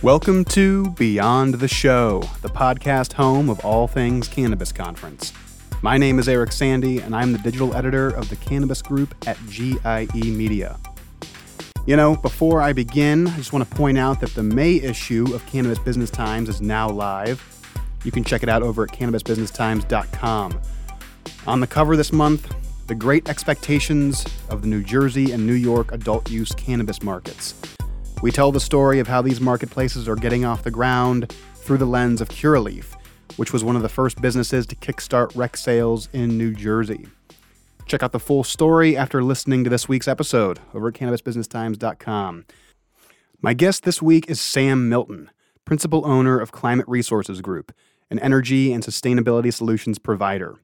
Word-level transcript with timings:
Welcome 0.00 0.44
to 0.50 0.90
Beyond 0.90 1.54
the 1.54 1.66
Show, 1.66 2.22
the 2.40 2.48
podcast 2.48 3.14
home 3.14 3.50
of 3.50 3.58
all 3.64 3.88
things 3.88 4.28
Cannabis 4.28 4.70
Conference. 4.70 5.32
My 5.82 5.98
name 5.98 6.20
is 6.20 6.28
Eric 6.28 6.52
Sandy, 6.52 7.00
and 7.00 7.16
I'm 7.16 7.32
the 7.32 7.38
digital 7.40 7.74
editor 7.74 8.10
of 8.10 8.30
the 8.30 8.36
Cannabis 8.36 8.80
Group 8.80 9.12
at 9.26 9.36
GIE 9.48 10.08
Media. 10.14 10.78
You 11.84 11.96
know, 11.96 12.14
before 12.14 12.62
I 12.62 12.72
begin, 12.72 13.26
I 13.26 13.36
just 13.38 13.52
want 13.52 13.68
to 13.68 13.74
point 13.74 13.98
out 13.98 14.20
that 14.20 14.32
the 14.36 14.42
May 14.44 14.76
issue 14.76 15.34
of 15.34 15.44
Cannabis 15.46 15.80
Business 15.80 16.10
Times 16.10 16.48
is 16.48 16.60
now 16.60 16.88
live. 16.88 17.42
You 18.04 18.12
can 18.12 18.22
check 18.22 18.44
it 18.44 18.48
out 18.48 18.62
over 18.62 18.84
at 18.84 18.90
cannabisbusinesstimes.com. 18.90 20.60
On 21.48 21.58
the 21.60 21.66
cover 21.66 21.96
this 21.96 22.12
month, 22.12 22.54
the 22.86 22.94
great 22.94 23.28
expectations 23.28 24.24
of 24.48 24.62
the 24.62 24.68
New 24.68 24.84
Jersey 24.84 25.32
and 25.32 25.44
New 25.44 25.54
York 25.54 25.90
adult 25.90 26.30
use 26.30 26.52
cannabis 26.52 27.02
markets. 27.02 27.54
We 28.20 28.32
tell 28.32 28.50
the 28.50 28.58
story 28.58 28.98
of 28.98 29.06
how 29.06 29.22
these 29.22 29.40
marketplaces 29.40 30.08
are 30.08 30.16
getting 30.16 30.44
off 30.44 30.64
the 30.64 30.72
ground 30.72 31.32
through 31.54 31.78
the 31.78 31.86
lens 31.86 32.20
of 32.20 32.28
Curaleaf, 32.28 32.96
which 33.36 33.52
was 33.52 33.62
one 33.62 33.76
of 33.76 33.82
the 33.82 33.88
first 33.88 34.20
businesses 34.20 34.66
to 34.66 34.74
kickstart 34.74 35.36
rec 35.36 35.56
sales 35.56 36.08
in 36.12 36.36
New 36.36 36.52
Jersey. 36.52 37.06
Check 37.86 38.02
out 38.02 38.10
the 38.10 38.18
full 38.18 38.42
story 38.42 38.96
after 38.96 39.22
listening 39.22 39.62
to 39.62 39.70
this 39.70 39.88
week's 39.88 40.08
episode 40.08 40.58
over 40.74 40.88
at 40.88 40.94
cannabisbusinesstimes.com. 40.94 42.44
My 43.40 43.54
guest 43.54 43.84
this 43.84 44.02
week 44.02 44.28
is 44.28 44.40
Sam 44.40 44.88
Milton, 44.88 45.30
principal 45.64 46.04
owner 46.04 46.40
of 46.40 46.50
Climate 46.50 46.88
Resources 46.88 47.40
Group, 47.40 47.72
an 48.10 48.18
energy 48.18 48.72
and 48.72 48.82
sustainability 48.82 49.54
solutions 49.54 50.00
provider. 50.00 50.56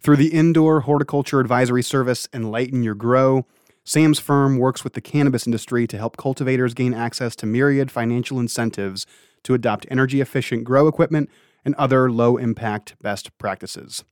Through 0.00 0.16
the 0.16 0.32
indoor 0.32 0.82
horticulture 0.82 1.40
advisory 1.40 1.82
service 1.82 2.28
Enlighten 2.32 2.84
Your 2.84 2.94
Grow, 2.94 3.44
Sam's 3.88 4.18
firm 4.18 4.58
works 4.58 4.82
with 4.82 4.94
the 4.94 5.00
cannabis 5.00 5.46
industry 5.46 5.86
to 5.86 5.96
help 5.96 6.16
cultivators 6.16 6.74
gain 6.74 6.92
access 6.92 7.36
to 7.36 7.46
myriad 7.46 7.88
financial 7.88 8.40
incentives 8.40 9.06
to 9.44 9.54
adopt 9.54 9.86
energy 9.88 10.20
efficient 10.20 10.64
grow 10.64 10.88
equipment 10.88 11.30
and 11.64 11.72
other 11.76 12.10
low 12.10 12.36
impact 12.36 12.96
best 13.00 13.36
practices. 13.38 14.04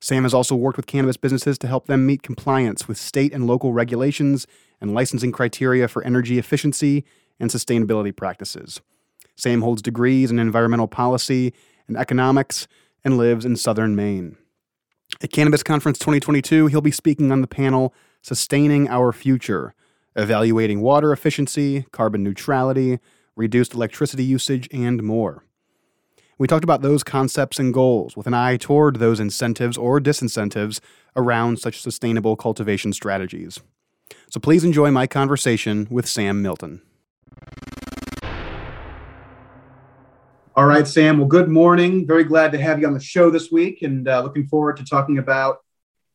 Sam 0.00 0.24
has 0.24 0.34
also 0.34 0.56
worked 0.56 0.76
with 0.76 0.88
cannabis 0.88 1.16
businesses 1.16 1.58
to 1.58 1.68
help 1.68 1.86
them 1.86 2.06
meet 2.06 2.24
compliance 2.24 2.88
with 2.88 2.98
state 2.98 3.32
and 3.32 3.46
local 3.46 3.72
regulations 3.72 4.48
and 4.80 4.94
licensing 4.94 5.30
criteria 5.30 5.86
for 5.86 6.02
energy 6.02 6.36
efficiency 6.36 7.04
and 7.38 7.50
sustainability 7.50 8.14
practices. 8.14 8.80
Sam 9.36 9.62
holds 9.62 9.80
degrees 9.80 10.32
in 10.32 10.40
environmental 10.40 10.88
policy 10.88 11.54
and 11.86 11.96
economics 11.96 12.66
and 13.04 13.16
lives 13.16 13.44
in 13.44 13.54
southern 13.54 13.94
Maine. 13.94 14.36
At 15.22 15.30
Cannabis 15.30 15.62
Conference 15.62 16.00
2022, 16.00 16.66
he'll 16.66 16.80
be 16.80 16.90
speaking 16.90 17.30
on 17.30 17.42
the 17.42 17.46
panel 17.46 17.94
Sustaining 18.22 18.88
Our 18.88 19.12
Future, 19.12 19.74
evaluating 20.16 20.80
water 20.80 21.12
efficiency, 21.12 21.86
carbon 21.92 22.22
neutrality, 22.22 22.98
reduced 23.36 23.74
electricity 23.74 24.24
usage, 24.24 24.68
and 24.72 25.02
more. 25.02 25.44
We 26.38 26.46
talked 26.46 26.64
about 26.64 26.82
those 26.82 27.02
concepts 27.02 27.58
and 27.58 27.74
goals 27.74 28.16
with 28.16 28.26
an 28.26 28.34
eye 28.34 28.56
toward 28.56 28.96
those 28.96 29.18
incentives 29.18 29.76
or 29.76 30.00
disincentives 30.00 30.80
around 31.16 31.58
such 31.58 31.80
sustainable 31.80 32.36
cultivation 32.36 32.92
strategies. 32.92 33.58
So 34.30 34.38
please 34.40 34.62
enjoy 34.62 34.90
my 34.90 35.06
conversation 35.06 35.88
with 35.90 36.06
Sam 36.06 36.40
Milton. 36.42 36.82
All 40.54 40.66
right, 40.66 40.86
Sam. 40.86 41.18
Well, 41.18 41.28
good 41.28 41.48
morning. 41.48 42.06
Very 42.06 42.24
glad 42.24 42.52
to 42.52 42.58
have 42.58 42.80
you 42.80 42.86
on 42.86 42.94
the 42.94 43.00
show 43.00 43.30
this 43.30 43.50
week 43.50 43.82
and 43.82 44.08
uh, 44.08 44.22
looking 44.22 44.46
forward 44.46 44.76
to 44.78 44.84
talking 44.84 45.18
about 45.18 45.58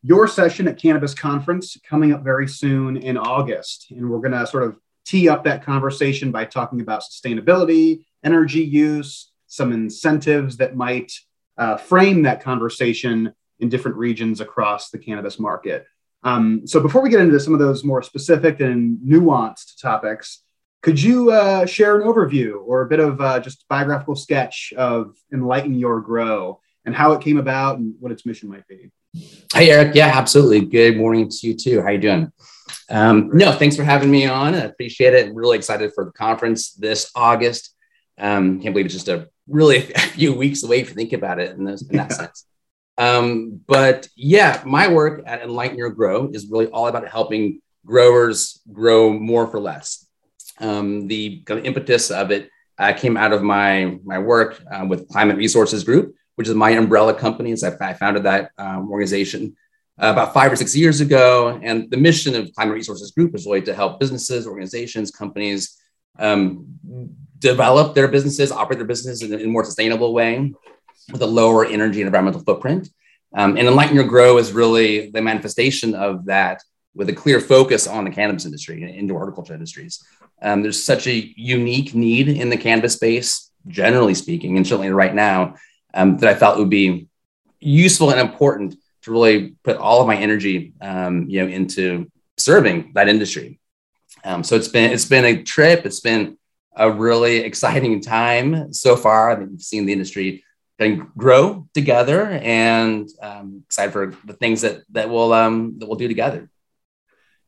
your 0.04 0.28
session 0.28 0.68
at 0.68 0.76
Cannabis 0.76 1.14
Conference 1.14 1.78
coming 1.88 2.12
up 2.12 2.22
very 2.22 2.46
soon 2.46 2.98
in 2.98 3.16
August. 3.16 3.86
And 3.90 4.10
we're 4.10 4.18
going 4.18 4.32
to 4.32 4.46
sort 4.46 4.64
of 4.64 4.76
tee 5.06 5.30
up 5.30 5.44
that 5.44 5.64
conversation 5.64 6.30
by 6.30 6.44
talking 6.44 6.82
about 6.82 7.02
sustainability, 7.02 8.04
energy 8.22 8.62
use, 8.62 9.32
some 9.46 9.72
incentives 9.72 10.58
that 10.58 10.76
might 10.76 11.10
uh, 11.56 11.78
frame 11.78 12.22
that 12.24 12.42
conversation 12.42 13.32
in 13.60 13.70
different 13.70 13.96
regions 13.96 14.42
across 14.42 14.90
the 14.90 14.98
cannabis 14.98 15.38
market. 15.38 15.86
Um, 16.22 16.66
so 16.66 16.80
before 16.80 17.00
we 17.00 17.08
get 17.08 17.20
into 17.20 17.40
some 17.40 17.54
of 17.54 17.58
those 17.58 17.82
more 17.82 18.02
specific 18.02 18.60
and 18.60 18.98
nuanced 18.98 19.80
topics, 19.80 20.42
could 20.82 21.00
you 21.00 21.30
uh, 21.30 21.64
share 21.64 21.98
an 21.98 22.06
overview 22.06 22.62
or 22.66 22.82
a 22.82 22.88
bit 22.88 23.00
of 23.00 23.22
uh, 23.22 23.40
just 23.40 23.64
biographical 23.70 24.16
sketch 24.16 24.74
of 24.76 25.16
Enlighten 25.32 25.72
Your 25.72 26.02
Grow 26.02 26.60
and 26.84 26.94
how 26.94 27.12
it 27.12 27.22
came 27.22 27.38
about 27.38 27.78
and 27.78 27.94
what 28.00 28.12
its 28.12 28.26
mission 28.26 28.50
might 28.50 28.68
be? 28.68 28.90
Hey, 29.14 29.70
Eric. 29.70 29.94
Yeah, 29.94 30.10
absolutely. 30.12 30.62
Good 30.62 30.96
morning 30.96 31.28
to 31.28 31.46
you 31.46 31.54
too. 31.54 31.80
How 31.80 31.90
you 31.90 32.00
doing? 32.00 32.32
Um, 32.90 33.30
no, 33.32 33.52
thanks 33.52 33.76
for 33.76 33.84
having 33.84 34.10
me 34.10 34.26
on. 34.26 34.54
I 34.54 34.64
appreciate 34.64 35.14
it. 35.14 35.28
I'm 35.28 35.34
really 35.36 35.56
excited 35.56 35.92
for 35.94 36.04
the 36.04 36.10
conference 36.10 36.72
this 36.72 37.12
August. 37.14 37.74
Um, 38.18 38.60
can't 38.60 38.74
believe 38.74 38.86
it's 38.86 38.94
just 38.94 39.08
a 39.08 39.28
really 39.46 39.92
a 39.92 39.98
few 40.16 40.34
weeks 40.34 40.64
away 40.64 40.80
if 40.80 40.88
you 40.88 40.94
think 40.96 41.12
about 41.12 41.38
it 41.38 41.56
in, 41.56 41.68
in 41.68 41.96
that 41.96 42.12
sense. 42.12 42.44
Um, 42.98 43.60
but 43.66 44.08
yeah, 44.16 44.60
my 44.66 44.88
work 44.88 45.22
at 45.26 45.42
Enlighten 45.42 45.78
Your 45.78 45.90
Grow 45.90 46.30
is 46.32 46.48
really 46.48 46.66
all 46.66 46.88
about 46.88 47.06
helping 47.08 47.60
growers 47.86 48.60
grow 48.72 49.12
more 49.12 49.46
for 49.46 49.60
less. 49.60 50.08
Um, 50.58 51.06
the 51.06 51.42
kind 51.42 51.60
of 51.60 51.66
impetus 51.66 52.10
of 52.10 52.32
it 52.32 52.50
uh, 52.78 52.92
came 52.92 53.16
out 53.16 53.32
of 53.32 53.42
my 53.42 53.98
my 54.04 54.18
work 54.18 54.60
uh, 54.72 54.84
with 54.88 55.08
Climate 55.08 55.36
Resources 55.36 55.84
Group, 55.84 56.16
which 56.36 56.48
is 56.48 56.54
my 56.54 56.70
umbrella 56.70 57.14
company. 57.14 57.52
As 57.52 57.62
I 57.64 57.94
founded 57.94 58.24
that 58.24 58.50
um, 58.58 58.90
organization 58.90 59.56
uh, 60.02 60.10
about 60.10 60.34
five 60.34 60.52
or 60.52 60.56
six 60.56 60.74
years 60.74 61.00
ago. 61.00 61.60
And 61.62 61.90
the 61.90 61.96
mission 61.96 62.34
of 62.34 62.52
Climate 62.54 62.74
Resources 62.74 63.12
Group 63.12 63.34
is 63.34 63.46
really 63.46 63.62
to 63.62 63.74
help 63.74 64.00
businesses, 64.00 64.46
organizations, 64.46 65.10
companies 65.10 65.80
um, 66.18 66.66
develop 67.38 67.94
their 67.94 68.08
businesses, 68.08 68.50
operate 68.50 68.78
their 68.78 68.86
businesses 68.86 69.22
in, 69.22 69.38
in, 69.38 69.46
a 69.46 69.48
more 69.48 69.64
sustainable 69.64 70.12
way 70.12 70.52
with 71.12 71.22
a 71.22 71.26
lower 71.26 71.64
energy 71.64 72.00
and 72.00 72.06
environmental 72.06 72.42
footprint. 72.42 72.88
Um, 73.36 73.56
and 73.56 73.68
Enlighten 73.68 73.94
Your 73.94 74.04
Grow 74.04 74.38
is 74.38 74.52
really 74.52 75.10
the 75.10 75.20
manifestation 75.20 75.94
of 75.94 76.24
that 76.26 76.62
with 76.94 77.08
a 77.08 77.12
clear 77.12 77.40
focus 77.40 77.86
on 77.86 78.04
the 78.04 78.10
cannabis 78.10 78.46
industry 78.46 78.82
and 78.82 78.94
indoor 78.94 79.18
horticulture 79.18 79.54
industries. 79.54 80.04
Um, 80.42 80.62
there's 80.62 80.82
such 80.82 81.06
a 81.06 81.32
unique 81.36 81.94
need 81.94 82.28
in 82.28 82.50
the 82.50 82.56
cannabis 82.56 82.94
space, 82.94 83.50
generally 83.66 84.14
speaking, 84.14 84.56
and 84.56 84.66
certainly 84.66 84.90
right 84.90 85.14
now, 85.14 85.54
um, 85.94 86.18
that 86.18 86.28
I 86.28 86.34
felt 86.34 86.58
would 86.58 86.70
be 86.70 87.08
useful 87.60 88.10
and 88.10 88.20
important 88.20 88.76
to 89.02 89.10
really 89.12 89.54
put 89.62 89.76
all 89.76 90.00
of 90.00 90.06
my 90.06 90.16
energy, 90.16 90.74
um, 90.80 91.28
you 91.28 91.42
know, 91.42 91.50
into 91.50 92.10
serving 92.36 92.92
that 92.94 93.08
industry. 93.08 93.60
Um, 94.24 94.42
so 94.42 94.56
it's 94.56 94.68
been 94.68 94.90
it's 94.90 95.04
been 95.04 95.24
a 95.24 95.42
trip. 95.42 95.86
It's 95.86 96.00
been 96.00 96.38
a 96.76 96.90
really 96.90 97.38
exciting 97.38 98.00
time 98.00 98.72
so 98.72 98.96
far. 98.96 99.30
I 99.30 99.36
think 99.36 99.50
we've 99.50 99.62
seen 99.62 99.86
the 99.86 99.92
industry 99.92 100.44
grow 101.16 101.68
together, 101.72 102.26
and 102.26 103.08
um, 103.22 103.62
excited 103.64 103.92
for 103.92 104.14
the 104.24 104.32
things 104.32 104.62
that 104.62 104.82
that 104.90 105.08
we'll 105.08 105.32
um, 105.32 105.78
that 105.78 105.86
we'll 105.86 105.96
do 105.96 106.08
together. 106.08 106.50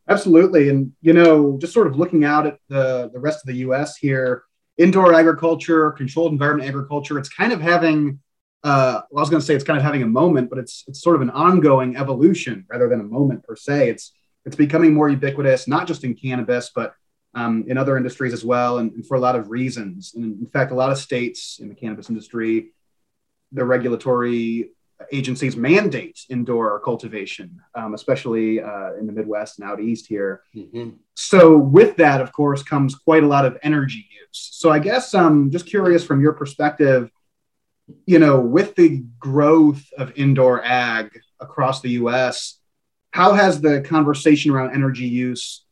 Absolutely, 0.09 0.69
and 0.69 0.93
you 1.03 1.13
know, 1.13 1.59
just 1.59 1.73
sort 1.73 1.87
of 1.87 1.97
looking 1.97 2.25
out 2.25 2.47
at 2.47 2.59
the 2.69 3.11
the 3.13 3.19
rest 3.19 3.41
of 3.43 3.47
the 3.47 3.61
U.S. 3.61 3.97
here, 3.97 4.45
indoor 4.79 5.15
agriculture, 5.15 5.91
controlled 5.93 6.33
environment 6.33 6.69
agriculture, 6.69 7.19
it's 7.19 7.29
kind 7.29 7.53
of 7.53 7.61
having 7.61 8.21
uh, 8.67 9.03
well, 9.13 9.21
I 9.21 9.23
was 9.23 9.31
going 9.31 9.41
to 9.41 9.47
say 9.47 9.55
it's 9.55 9.63
kind 9.63 9.79
of 9.79 9.85
having 9.85 10.03
a 10.03 10.09
moment, 10.09 10.51
but 10.51 10.59
it's 10.59 10.83
it's 10.89 11.01
sort 11.01 11.15
of 11.15 11.23
an 11.23 11.31
ongoing 11.31 11.97
evolution 11.97 12.67
rather 12.69 12.89
than 12.89 12.99
a 12.99 13.05
moment 13.05 13.45
per 13.45 13.55
se. 13.55 13.91
It's 13.91 14.13
it's 14.45 14.57
becoming 14.57 14.93
more 14.93 15.09
ubiquitous, 15.09 15.69
not 15.69 15.87
just 15.87 16.03
in 16.03 16.15
cannabis, 16.15 16.73
but 16.75 16.95
um, 17.35 17.65
in 17.69 17.79
other 17.79 17.97
industries 17.97 18.33
as 18.33 18.45
well, 18.45 18.79
and, 18.79 18.93
and, 18.95 19.07
for 19.07 19.17
a 19.17 19.21
lot 19.21 19.37
of 19.37 19.51
reasons. 19.51 20.15
And 20.17 20.41
in 20.41 20.47
fact, 20.47 20.73
a 20.73 20.75
lot 20.75 20.91
of 20.91 20.99
states 20.99 21.61
in 21.61 21.69
the 21.69 21.77
cannabis 21.77 22.11
industry, 22.11 22.73
the 23.53 23.65
regulatory 23.65 24.71
agencies 25.13 25.57
mandate 25.57 26.19
indoor 26.29 26.81
cultivation, 26.81 27.61
um, 27.77 27.95
especially 27.95 28.61
uh, 28.61 28.95
in 28.95 29.07
the 29.07 29.13
Midwest 29.13 29.61
and 29.61 29.71
out 29.71 29.81
east 29.81 30.09
here. 30.09 30.43
Mm-hmm. 30.57 30.91
So, 31.15 31.57
with 31.57 31.97
that, 31.99 32.21
of 32.21 32.33
course, 32.33 32.65
comes 32.65 32.97
quite 32.97 33.23
a 33.23 33.29
lot 33.29 33.45
of 33.45 33.57
energy 33.63 34.09
use. 34.11 34.49
So, 34.55 34.73
I 34.73 34.81
guess 34.81 35.15
I'm 35.15 35.27
um, 35.27 35.51
just 35.53 35.67
curious 35.67 36.03
from 36.03 36.21
your 36.21 36.33
perspective 36.33 37.13
you 38.07 38.19
know, 38.19 38.41
with 38.41 38.75
the 38.75 39.05
growth 39.19 39.85
of 39.97 40.13
indoor 40.17 40.65
ag 40.65 41.21
across 41.41 41.81
the 41.81 41.91
US, 41.91 42.59
how 43.11 43.33
has 43.33 43.61
the 43.61 43.81
conversation 43.81 44.51
around 44.51 44.75
energy 44.75 45.07
use 45.07 45.65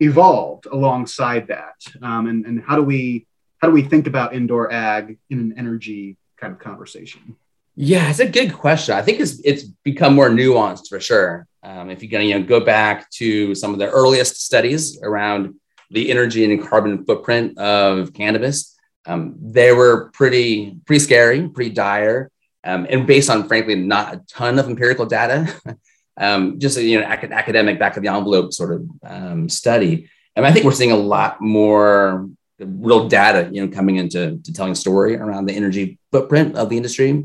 evolved 0.00 0.66
alongside 0.66 1.48
that? 1.48 1.74
Um, 2.02 2.26
and, 2.26 2.44
and 2.46 2.62
how 2.62 2.76
do 2.76 2.82
we 2.82 3.26
how 3.58 3.68
do 3.68 3.74
we 3.74 3.82
think 3.82 4.06
about 4.06 4.34
indoor 4.34 4.70
ag 4.70 5.18
in 5.30 5.38
an 5.38 5.54
energy 5.56 6.18
kind 6.36 6.52
of 6.52 6.58
conversation? 6.58 7.36
Yeah, 7.76 8.10
it's 8.10 8.20
a 8.20 8.28
good 8.28 8.52
question. 8.52 8.94
I 8.94 9.02
think 9.02 9.20
it's 9.20 9.40
it's 9.44 9.64
become 9.64 10.14
more 10.14 10.28
nuanced 10.28 10.88
for 10.88 11.00
sure. 11.00 11.46
Um, 11.62 11.90
if 11.90 12.02
you're 12.02 12.10
going 12.10 12.24
to 12.24 12.28
you 12.28 12.38
know, 12.38 12.44
go 12.44 12.60
back 12.60 13.10
to 13.12 13.54
some 13.54 13.72
of 13.72 13.78
the 13.78 13.88
earliest 13.88 14.44
studies 14.44 15.00
around 15.02 15.54
the 15.90 16.10
energy 16.10 16.44
and 16.44 16.62
carbon 16.62 17.04
footprint 17.04 17.58
of 17.58 18.12
cannabis, 18.12 18.73
um, 19.06 19.36
they 19.40 19.72
were 19.72 20.10
pretty 20.12 20.76
pretty 20.86 21.00
scary, 21.00 21.48
pretty 21.48 21.70
dire, 21.70 22.30
um, 22.64 22.86
and 22.88 23.06
based 23.06 23.30
on 23.30 23.46
frankly 23.48 23.74
not 23.74 24.14
a 24.14 24.22
ton 24.28 24.58
of 24.58 24.66
empirical 24.66 25.06
data, 25.06 25.54
um, 26.16 26.58
just 26.58 26.80
you 26.80 27.00
know 27.00 27.06
ac- 27.10 27.32
academic 27.32 27.78
back 27.78 27.96
of 27.96 28.02
the 28.02 28.08
envelope 28.08 28.52
sort 28.52 28.72
of 28.72 28.88
um, 29.04 29.48
study. 29.48 30.08
And 30.36 30.44
I 30.44 30.52
think 30.52 30.64
we're 30.64 30.72
seeing 30.72 30.90
a 30.90 30.96
lot 30.96 31.40
more 31.40 32.28
real 32.58 33.08
data, 33.08 33.48
you 33.52 33.64
know, 33.64 33.72
coming 33.72 33.96
into 33.96 34.38
to 34.38 34.52
telling 34.52 34.74
story 34.74 35.16
around 35.16 35.46
the 35.46 35.52
energy 35.52 35.98
footprint 36.10 36.56
of 36.56 36.68
the 36.70 36.76
industry. 36.76 37.24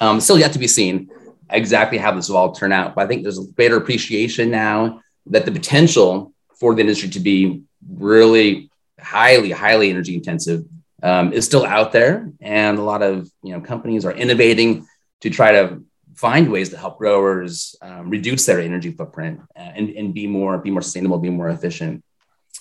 Um, 0.00 0.20
still 0.20 0.38
yet 0.38 0.52
to 0.54 0.58
be 0.58 0.68
seen 0.68 1.10
exactly 1.50 1.98
how 1.98 2.12
this 2.12 2.28
will 2.28 2.36
all 2.36 2.52
turn 2.52 2.72
out. 2.72 2.94
But 2.94 3.04
I 3.04 3.08
think 3.08 3.22
there's 3.22 3.38
a 3.38 3.52
greater 3.52 3.76
appreciation 3.76 4.50
now 4.50 5.02
that 5.26 5.44
the 5.44 5.52
potential 5.52 6.32
for 6.58 6.74
the 6.74 6.80
industry 6.80 7.08
to 7.10 7.20
be 7.20 7.62
really 7.88 8.70
highly, 8.98 9.50
highly 9.50 9.90
energy 9.90 10.14
intensive 10.14 10.64
um, 11.02 11.32
is 11.32 11.44
still 11.44 11.64
out 11.64 11.92
there, 11.92 12.30
and 12.40 12.78
a 12.78 12.82
lot 12.82 13.02
of 13.02 13.30
you 13.42 13.52
know 13.52 13.60
companies 13.60 14.04
are 14.04 14.12
innovating 14.12 14.86
to 15.20 15.30
try 15.30 15.52
to 15.52 15.82
find 16.14 16.50
ways 16.50 16.68
to 16.70 16.76
help 16.76 16.98
growers 16.98 17.76
um, 17.82 18.10
reduce 18.10 18.44
their 18.46 18.60
energy 18.60 18.90
footprint 18.90 19.40
uh, 19.56 19.60
and, 19.60 19.90
and 19.90 20.14
be 20.14 20.26
more 20.26 20.58
be 20.58 20.70
more 20.70 20.82
sustainable, 20.82 21.18
be 21.18 21.30
more 21.30 21.48
efficient. 21.48 22.04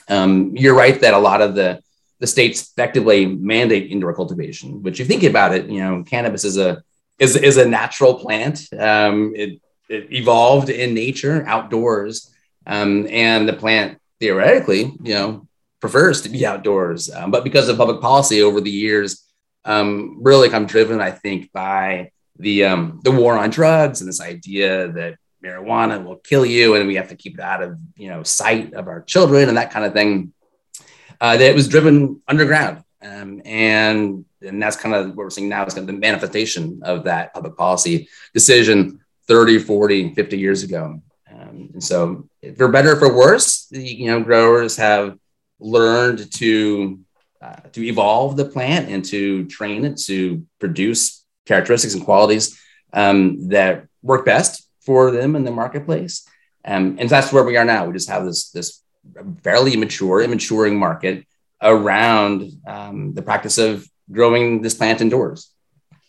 Um, 0.08 0.56
you're 0.56 0.76
right 0.76 1.00
that 1.02 1.14
a 1.14 1.20
lot 1.20 1.42
of 1.42 1.56
the 1.56 1.82
the 2.20 2.28
states 2.28 2.72
effectively 2.72 3.26
mandate 3.26 3.92
indoor 3.92 4.14
cultivation, 4.14 4.84
which, 4.84 5.00
if 5.00 5.00
you 5.00 5.06
think 5.06 5.24
about 5.24 5.54
it, 5.54 5.70
you 5.70 5.80
know, 5.80 6.04
cannabis 6.04 6.44
is 6.44 6.58
a 6.58 6.84
is, 7.18 7.36
is 7.36 7.58
a 7.58 7.68
natural 7.68 8.16
plant. 8.16 8.68
Um, 8.78 9.34
it, 9.36 9.62
it 9.90 10.12
evolved 10.12 10.70
in 10.70 10.94
nature, 10.94 11.44
outdoors, 11.48 12.34
um, 12.66 13.08
and 13.10 13.48
the 13.48 13.54
plant 13.54 14.00
theoretically, 14.20 14.94
you 15.02 15.14
know, 15.14 15.48
prefers 15.80 16.22
to 16.22 16.30
be 16.30 16.46
outdoors. 16.46 17.10
Um, 17.10 17.32
but 17.32 17.44
because 17.44 17.70
of 17.70 17.78
public 17.78 18.02
policy 18.02 18.42
over 18.42 18.62
the 18.62 18.72
years, 18.72 19.26
um, 19.66 20.18
really 20.22 20.50
come 20.50 20.66
driven, 20.66 21.02
I 21.02 21.12
think, 21.12 21.52
by 21.52 22.12
the 22.38 22.66
um, 22.66 23.02
the 23.04 23.12
war 23.12 23.38
on 23.38 23.50
drugs 23.50 24.02
and 24.02 24.08
this 24.08 24.22
idea 24.22 24.92
that 24.94 25.18
marijuana 25.44 26.04
will 26.04 26.18
kill 26.18 26.46
you, 26.46 26.76
and 26.76 26.88
we 26.88 26.96
have 26.96 27.10
to 27.10 27.16
keep 27.16 27.36
it 27.36 27.42
out 27.42 27.62
of 27.62 27.78
you 27.96 28.10
know 28.10 28.24
sight 28.24 28.74
of 28.74 28.88
our 28.88 29.02
children 29.02 29.50
and 29.50 29.58
that 29.58 29.72
kind 29.72 29.86
of 29.86 29.94
thing. 29.94 30.34
Uh, 31.22 31.36
that 31.36 31.54
was 31.54 31.68
driven 31.68 32.22
underground, 32.30 32.82
um, 33.02 33.42
and 33.44 34.26
and 34.42 34.62
that's 34.62 34.78
kind 34.78 34.96
of 34.96 35.08
what 35.08 35.18
we're 35.18 35.30
seeing 35.30 35.50
now 35.50 35.66
is 35.66 35.74
kind 35.74 35.88
of 35.90 35.94
the 35.94 36.00
manifestation 36.00 36.82
of 36.84 37.04
that 37.04 37.34
public 37.34 37.58
policy 37.58 38.08
decision 38.34 39.00
30 39.28 39.60
40 39.60 40.14
50 40.16 40.38
years 40.38 40.64
ago 40.64 41.02
um, 41.32 41.70
and 41.74 41.84
so 41.84 42.28
for 42.58 42.68
better 42.68 42.96
for 42.96 43.14
worse 43.16 43.68
you 43.72 44.08
know 44.08 44.22
growers 44.22 44.78
have 44.78 45.18
learned 45.60 46.32
to 46.34 47.00
uh, 47.42 47.62
to 47.72 47.84
evolve 47.84 48.36
the 48.36 48.46
plant 48.46 48.90
and 48.90 49.06
to 49.06 49.46
train 49.46 49.86
it 49.86 49.98
to 49.98 50.46
produce 50.60 51.24
characteristics 51.46 51.94
and 51.94 52.04
qualities 52.04 52.60
um, 52.92 53.48
that 53.50 53.88
work 54.02 54.26
best 54.26 54.68
for 54.82 55.12
them 55.12 55.36
in 55.36 55.44
the 55.44 55.52
marketplace. 55.52 56.28
Um, 56.66 56.98
and 57.00 57.10
that's 57.10 57.32
where 57.32 57.44
we 57.44 57.56
are 57.56 57.66
now. 57.66 57.86
We 57.86 57.94
just 57.94 58.10
have 58.10 58.26
this 58.26 58.52
this 58.52 58.84
fairly 59.44 59.78
mature 59.78 60.22
and 60.22 60.32
maturing 60.32 60.78
market 60.78 61.26
around 61.62 62.52
um, 62.68 63.14
the 63.14 63.22
practice 63.22 63.58
of 63.58 63.88
growing 64.12 64.62
this 64.62 64.74
plant 64.74 65.02
indoors. 65.02 65.52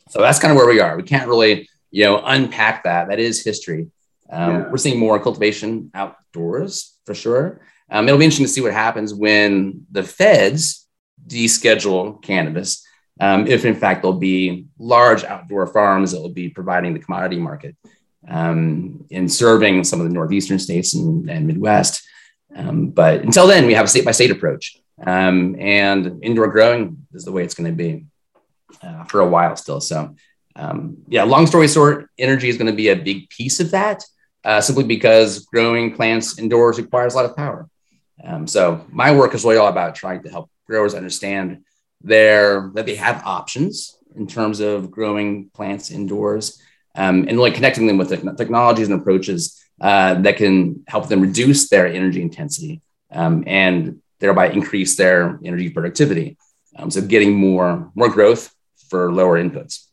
So 0.08 0.20
that's 0.20 0.38
kind 0.38 0.50
of 0.50 0.56
where 0.56 0.68
we 0.68 0.80
are. 0.80 0.96
We 0.96 1.02
can't 1.04 1.28
really, 1.28 1.68
you 1.90 2.04
know, 2.04 2.20
unpack 2.24 2.84
that. 2.84 3.08
That 3.08 3.20
is 3.20 3.44
history. 3.44 3.90
Um, 4.30 4.50
yeah. 4.50 4.68
We're 4.68 4.78
seeing 4.78 4.98
more 4.98 5.18
cultivation 5.20 5.90
outdoors 5.94 6.96
for 7.04 7.14
sure. 7.14 7.60
Um, 7.90 8.06
it'll 8.06 8.18
be 8.18 8.24
interesting 8.24 8.46
to 8.46 8.52
see 8.52 8.60
what 8.60 8.72
happens 8.72 9.12
when 9.12 9.86
the 9.90 10.02
feds 10.02 10.86
deschedule 11.26 12.22
cannabis. 12.22 12.86
Um, 13.20 13.46
if 13.46 13.64
in 13.64 13.74
fact 13.74 14.02
there'll 14.02 14.18
be 14.18 14.66
large 14.78 15.24
outdoor 15.24 15.66
farms 15.66 16.12
that 16.12 16.20
will 16.20 16.30
be 16.30 16.48
providing 16.48 16.94
the 16.94 17.00
commodity 17.00 17.38
market 17.38 17.76
um, 18.28 19.04
in 19.10 19.28
serving 19.28 19.84
some 19.84 20.00
of 20.00 20.06
the 20.06 20.12
northeastern 20.12 20.58
states 20.58 20.94
and, 20.94 21.28
and 21.28 21.46
Midwest. 21.46 22.02
Um, 22.54 22.90
but 22.90 23.22
until 23.22 23.46
then, 23.46 23.66
we 23.66 23.74
have 23.74 23.84
a 23.84 23.88
state 23.88 24.04
by 24.04 24.10
state 24.10 24.30
approach, 24.30 24.76
um, 25.06 25.56
and 25.58 26.24
indoor 26.24 26.48
growing 26.48 27.06
is 27.14 27.24
the 27.24 27.32
way 27.32 27.44
it's 27.44 27.54
going 27.54 27.70
to 27.70 27.76
be 27.76 28.06
uh, 28.82 29.04
for 29.04 29.20
a 29.20 29.28
while 29.28 29.54
still. 29.54 29.80
So, 29.80 30.16
um, 30.56 30.96
yeah, 31.06 31.22
long 31.22 31.46
story 31.46 31.68
short, 31.68 32.10
energy 32.18 32.48
is 32.48 32.56
going 32.56 32.70
to 32.70 32.76
be 32.76 32.88
a 32.88 32.96
big 32.96 33.28
piece 33.30 33.60
of 33.60 33.70
that. 33.70 34.02
Uh, 34.42 34.60
simply 34.60 34.84
because 34.84 35.40
growing 35.40 35.94
plants 35.94 36.38
indoors 36.38 36.78
requires 36.78 37.12
a 37.12 37.16
lot 37.16 37.26
of 37.26 37.36
power. 37.36 37.68
Um, 38.24 38.46
so 38.46 38.84
my 38.90 39.12
work 39.12 39.34
is 39.34 39.44
really 39.44 39.56
all 39.56 39.68
about 39.68 39.94
trying 39.94 40.22
to 40.22 40.30
help 40.30 40.50
growers 40.66 40.94
understand 40.94 41.64
their 42.02 42.70
that 42.74 42.86
they 42.86 42.96
have 42.96 43.22
options 43.24 43.96
in 44.16 44.26
terms 44.26 44.60
of 44.60 44.90
growing 44.90 45.50
plants 45.50 45.90
indoors 45.90 46.60
um, 46.94 47.26
and 47.28 47.36
really 47.36 47.52
connecting 47.52 47.86
them 47.86 47.98
with 47.98 48.10
technologies 48.36 48.88
and 48.88 49.00
approaches 49.00 49.62
uh, 49.80 50.14
that 50.14 50.36
can 50.36 50.82
help 50.88 51.08
them 51.08 51.20
reduce 51.20 51.68
their 51.68 51.86
energy 51.86 52.20
intensity 52.20 52.80
um, 53.12 53.44
and 53.46 54.00
thereby 54.18 54.48
increase 54.48 54.96
their 54.96 55.38
energy 55.44 55.70
productivity. 55.70 56.36
Um, 56.76 56.90
so 56.90 57.00
getting 57.00 57.34
more 57.34 57.90
more 57.94 58.08
growth 58.08 58.54
for 58.88 59.12
lower 59.12 59.42
inputs. 59.42 59.86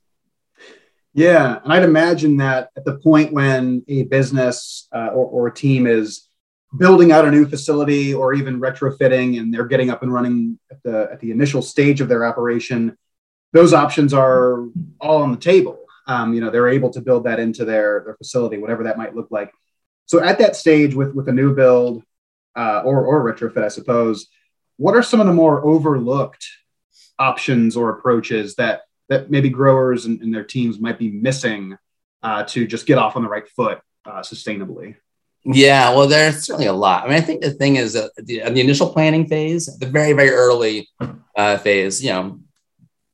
Yeah, 1.13 1.59
and 1.63 1.73
I'd 1.73 1.83
imagine 1.83 2.37
that 2.37 2.69
at 2.77 2.85
the 2.85 2.99
point 2.99 3.33
when 3.33 3.83
a 3.87 4.03
business 4.03 4.87
uh, 4.93 5.07
or, 5.07 5.25
or 5.25 5.47
a 5.47 5.53
team 5.53 5.87
is 5.87 6.26
building 6.75 7.11
out 7.11 7.25
a 7.25 7.31
new 7.31 7.45
facility 7.45 8.13
or 8.13 8.33
even 8.33 8.59
retrofitting 8.59 9.39
and 9.39 9.53
they're 9.53 9.65
getting 9.65 9.89
up 9.89 10.03
and 10.03 10.11
running 10.11 10.59
at 10.69 10.81
the 10.83 11.09
at 11.11 11.19
the 11.19 11.31
initial 11.31 11.61
stage 11.61 12.01
of 12.01 12.09
their 12.09 12.25
operation 12.25 12.97
those 13.53 13.73
options 13.73 14.13
are 14.13 14.67
all 14.99 15.21
on 15.21 15.31
the 15.31 15.37
table. 15.37 15.79
Um, 16.05 16.33
you 16.33 16.41
know 16.41 16.49
they're 16.49 16.69
able 16.69 16.89
to 16.91 17.01
build 17.01 17.25
that 17.25 17.39
into 17.39 17.65
their 17.65 18.01
their 18.05 18.15
facility 18.15 18.57
whatever 18.57 18.83
that 18.83 18.97
might 18.97 19.15
look 19.15 19.29
like. 19.31 19.51
So 20.05 20.23
at 20.23 20.39
that 20.39 20.55
stage 20.55 20.93
with 20.95 21.13
with 21.13 21.27
a 21.27 21.33
new 21.33 21.53
build 21.55 22.03
uh, 22.57 22.81
or 22.83 23.05
or 23.05 23.23
retrofit 23.23 23.63
i 23.63 23.67
suppose 23.67 24.27
what 24.77 24.95
are 24.95 25.03
some 25.03 25.19
of 25.19 25.27
the 25.27 25.33
more 25.33 25.63
overlooked 25.65 26.45
options 27.19 27.77
or 27.77 27.89
approaches 27.89 28.55
that 28.55 28.81
that 29.09 29.31
maybe 29.31 29.49
growers 29.49 30.05
and, 30.05 30.21
and 30.21 30.33
their 30.33 30.43
teams 30.43 30.79
might 30.79 30.99
be 30.99 31.09
missing 31.09 31.77
uh, 32.23 32.43
to 32.43 32.67
just 32.67 32.85
get 32.85 32.97
off 32.97 33.15
on 33.15 33.21
the 33.21 33.29
right 33.29 33.47
foot 33.49 33.79
uh, 34.05 34.21
sustainably 34.21 34.95
yeah, 35.43 35.89
well, 35.91 36.07
there's 36.07 36.43
certainly 36.45 36.67
a 36.67 36.73
lot. 36.73 37.03
I 37.03 37.07
mean, 37.07 37.17
I 37.17 37.21
think 37.21 37.41
the 37.41 37.51
thing 37.51 37.77
is 37.77 37.93
that 37.93 38.11
the, 38.17 38.41
the 38.49 38.61
initial 38.61 38.91
planning 38.91 39.27
phase, 39.27 39.65
the 39.77 39.85
very, 39.85 40.13
very 40.13 40.29
early 40.29 40.89
uh, 41.35 41.57
phase, 41.57 42.03
you 42.03 42.11
know, 42.11 42.39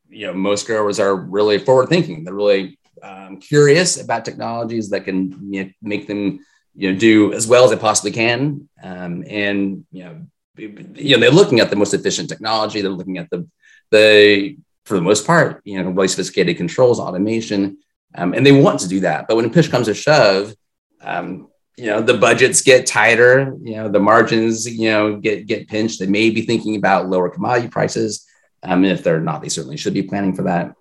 you 0.09 0.27
know, 0.27 0.33
most 0.33 0.65
growers 0.67 0.99
are 0.99 1.15
really 1.15 1.57
forward 1.59 1.89
thinking. 1.89 2.23
They're 2.23 2.33
really 2.33 2.79
um, 3.01 3.39
curious 3.39 4.01
about 4.01 4.25
technologies 4.25 4.89
that 4.89 5.05
can 5.05 5.51
you 5.53 5.65
know, 5.65 5.71
make 5.81 6.07
them, 6.07 6.39
you 6.75 6.91
know, 6.91 6.97
do 6.97 7.33
as 7.33 7.47
well 7.47 7.65
as 7.65 7.71
they 7.71 7.77
possibly 7.77 8.11
can. 8.11 8.69
Um, 8.81 9.23
and 9.27 9.85
you 9.91 10.03
know, 10.03 10.21
you 10.57 11.15
know, 11.15 11.19
they're 11.19 11.31
looking 11.31 11.59
at 11.59 11.69
the 11.69 11.75
most 11.75 11.93
efficient 11.93 12.29
technology. 12.29 12.81
They're 12.81 12.91
looking 12.91 13.17
at 13.17 13.29
the 13.29 13.47
the 13.91 14.57
for 14.85 14.95
the 14.95 15.01
most 15.01 15.25
part, 15.25 15.61
you 15.65 15.81
know, 15.81 15.89
really 15.89 16.07
sophisticated 16.07 16.57
controls, 16.57 16.99
automation, 16.99 17.77
um, 18.15 18.33
and 18.33 18.45
they 18.45 18.51
want 18.51 18.79
to 18.81 18.87
do 18.87 19.01
that. 19.01 19.27
But 19.27 19.37
when 19.37 19.49
push 19.49 19.67
comes 19.67 19.87
to 19.87 19.93
shove, 19.93 20.53
um, 21.01 21.47
you 21.77 21.87
know 21.87 22.01
the 22.01 22.13
budgets 22.13 22.61
get 22.61 22.85
tighter 22.85 23.57
you 23.63 23.75
know 23.75 23.89
the 23.89 23.99
margins 23.99 24.67
you 24.67 24.89
know 24.89 25.17
get 25.17 25.47
get 25.47 25.67
pinched. 25.67 25.99
They 25.99 26.07
may 26.07 26.29
be 26.29 26.41
thinking 26.41 26.75
about 26.75 27.09
lower 27.09 27.29
commodity 27.29 27.67
prices 27.67 28.27
um, 28.61 28.83
and 28.83 28.93
if 28.93 29.03
they're 29.03 29.19
not 29.19 29.41
they 29.41 29.49
certainly 29.49 29.77
should 29.77 29.93
be 29.93 30.03
planning 30.03 30.35
for 30.35 30.43
that. 30.43 30.73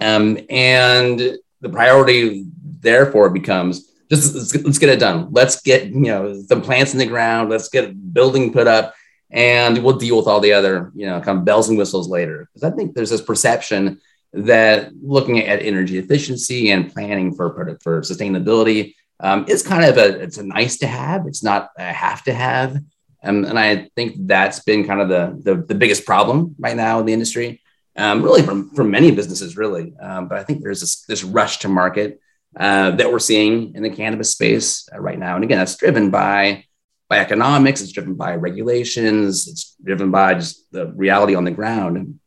Um, 0.00 0.38
and 0.50 1.18
the 1.60 1.68
priority 1.70 2.46
therefore 2.80 3.30
becomes 3.30 3.90
just 4.10 4.34
let's, 4.34 4.54
let's 4.64 4.78
get 4.78 4.88
it 4.88 5.00
done. 5.00 5.28
Let's 5.30 5.60
get 5.60 5.86
you 5.86 6.00
know 6.00 6.40
some 6.42 6.62
plants 6.62 6.92
in 6.92 6.98
the 6.98 7.06
ground. 7.06 7.50
Let's 7.50 7.68
get 7.68 8.12
building 8.12 8.52
put 8.52 8.66
up 8.66 8.94
and 9.30 9.82
we'll 9.82 9.98
deal 9.98 10.16
with 10.16 10.26
all 10.26 10.40
the 10.40 10.52
other 10.52 10.92
you 10.94 11.06
know 11.06 11.20
kind 11.20 11.38
of 11.38 11.44
bells 11.44 11.68
and 11.68 11.78
whistles 11.78 12.08
later. 12.08 12.48
Because 12.52 12.70
i 12.70 12.74
think 12.74 12.94
there's 12.94 13.10
this 13.10 13.22
perception 13.22 14.00
that 14.34 14.90
looking 15.02 15.38
at 15.38 15.62
energy 15.62 15.98
efficiency 15.98 16.70
and 16.70 16.92
planning 16.92 17.34
for 17.34 17.78
for 17.82 18.02
sustainability 18.02 18.94
um, 19.20 19.46
is 19.48 19.62
kind 19.62 19.84
of 19.84 19.96
a 19.96 20.20
it's 20.20 20.38
a 20.38 20.44
nice 20.44 20.78
to 20.78 20.86
have. 20.86 21.26
It's 21.26 21.42
not 21.42 21.70
a 21.78 21.92
have 21.92 22.22
to 22.24 22.32
have, 22.32 22.76
um, 23.22 23.44
and 23.44 23.58
I 23.58 23.88
think 23.96 24.26
that's 24.26 24.60
been 24.60 24.86
kind 24.86 25.00
of 25.00 25.08
the, 25.08 25.40
the, 25.42 25.62
the 25.62 25.74
biggest 25.74 26.06
problem 26.06 26.54
right 26.58 26.76
now 26.76 27.00
in 27.00 27.06
the 27.06 27.12
industry. 27.12 27.60
Um, 27.96 28.22
really, 28.22 28.42
from 28.42 28.70
from 28.70 28.90
many 28.90 29.10
businesses, 29.10 29.56
really. 29.56 29.92
Um, 30.00 30.28
but 30.28 30.38
I 30.38 30.44
think 30.44 30.62
there's 30.62 30.80
this 30.80 31.02
this 31.02 31.24
rush 31.24 31.58
to 31.58 31.68
market 31.68 32.20
uh, 32.56 32.92
that 32.92 33.10
we're 33.10 33.18
seeing 33.18 33.74
in 33.74 33.82
the 33.82 33.90
cannabis 33.90 34.30
space 34.30 34.88
uh, 34.94 35.00
right 35.00 35.18
now, 35.18 35.34
and 35.34 35.42
again, 35.42 35.58
that's 35.58 35.76
driven 35.76 36.10
by 36.10 36.64
by 37.08 37.18
economics. 37.18 37.80
It's 37.80 37.92
driven 37.92 38.14
by 38.14 38.36
regulations. 38.36 39.48
It's 39.48 39.74
driven 39.82 40.10
by 40.12 40.34
just 40.34 40.70
the 40.70 40.92
reality 40.92 41.34
on 41.34 41.44
the 41.44 41.50
ground. 41.50 42.20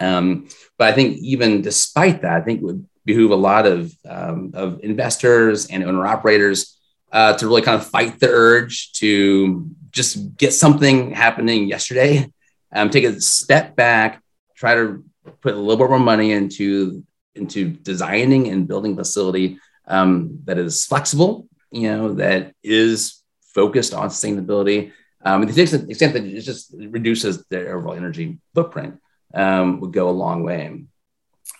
Um, 0.00 0.48
but 0.78 0.88
I 0.88 0.92
think 0.92 1.18
even 1.18 1.60
despite 1.60 2.22
that, 2.22 2.40
I 2.40 2.44
think 2.44 2.62
behoove 3.04 3.30
a 3.30 3.36
lot 3.36 3.66
of, 3.66 3.92
um, 4.08 4.52
of 4.54 4.80
investors 4.82 5.66
and 5.66 5.84
owner 5.84 6.06
operators 6.06 6.78
uh, 7.10 7.32
to 7.36 7.46
really 7.46 7.62
kind 7.62 7.80
of 7.80 7.86
fight 7.86 8.18
the 8.20 8.28
urge 8.28 8.92
to 8.92 9.68
just 9.90 10.36
get 10.36 10.52
something 10.52 11.10
happening 11.10 11.68
yesterday, 11.68 12.30
um, 12.72 12.88
take 12.88 13.04
a 13.04 13.20
step 13.20 13.76
back, 13.76 14.22
try 14.56 14.74
to 14.74 15.04
put 15.40 15.54
a 15.54 15.58
little 15.58 15.76
bit 15.76 15.90
more 15.90 15.98
money 15.98 16.32
into 16.32 17.04
into 17.34 17.70
designing 17.70 18.48
and 18.48 18.68
building 18.68 18.94
facility 18.96 19.58
um, 19.88 20.38
that 20.44 20.58
is 20.58 20.84
flexible, 20.84 21.48
you 21.70 21.90
know, 21.90 22.14
that 22.14 22.54
is 22.62 23.22
focused 23.54 23.94
on 23.94 24.08
sustainability, 24.08 24.92
Um, 25.24 25.46
the 25.46 25.62
extent 25.62 26.12
that 26.14 26.24
it 26.24 26.40
just 26.42 26.74
reduces 26.76 27.44
their 27.46 27.76
overall 27.76 27.94
energy 27.94 28.38
footprint, 28.54 28.98
um, 29.34 29.80
would 29.80 29.92
go 29.92 30.08
a 30.08 30.20
long 30.24 30.42
way 30.42 30.84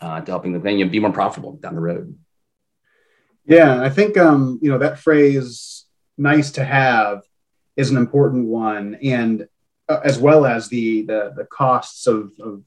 uh, 0.01 0.21
to 0.21 0.31
helping 0.31 0.53
them 0.53 0.67
you 0.67 0.85
know, 0.85 0.91
be 0.91 1.01
more 1.01 1.13
profitable 1.13 1.53
down 1.55 1.75
the 1.75 1.81
road. 1.81 2.17
Yeah, 3.45 3.83
I 3.83 3.91
think 3.91 4.17
um, 4.17 4.59
you 4.63 4.71
know 4.71 4.79
that 4.79 4.99
phrase 4.99 5.85
"nice 6.17 6.53
to 6.53 6.65
have" 6.65 7.23
is 7.77 7.91
an 7.91 7.97
important 7.97 8.47
one, 8.47 8.97
and 9.03 9.49
uh, 9.89 10.01
as 10.05 10.19
well 10.19 10.47
as 10.47 10.69
the 10.69 11.03
the, 11.03 11.33
the 11.37 11.45
costs 11.45 12.07
of, 12.07 12.33
of, 12.41 12.63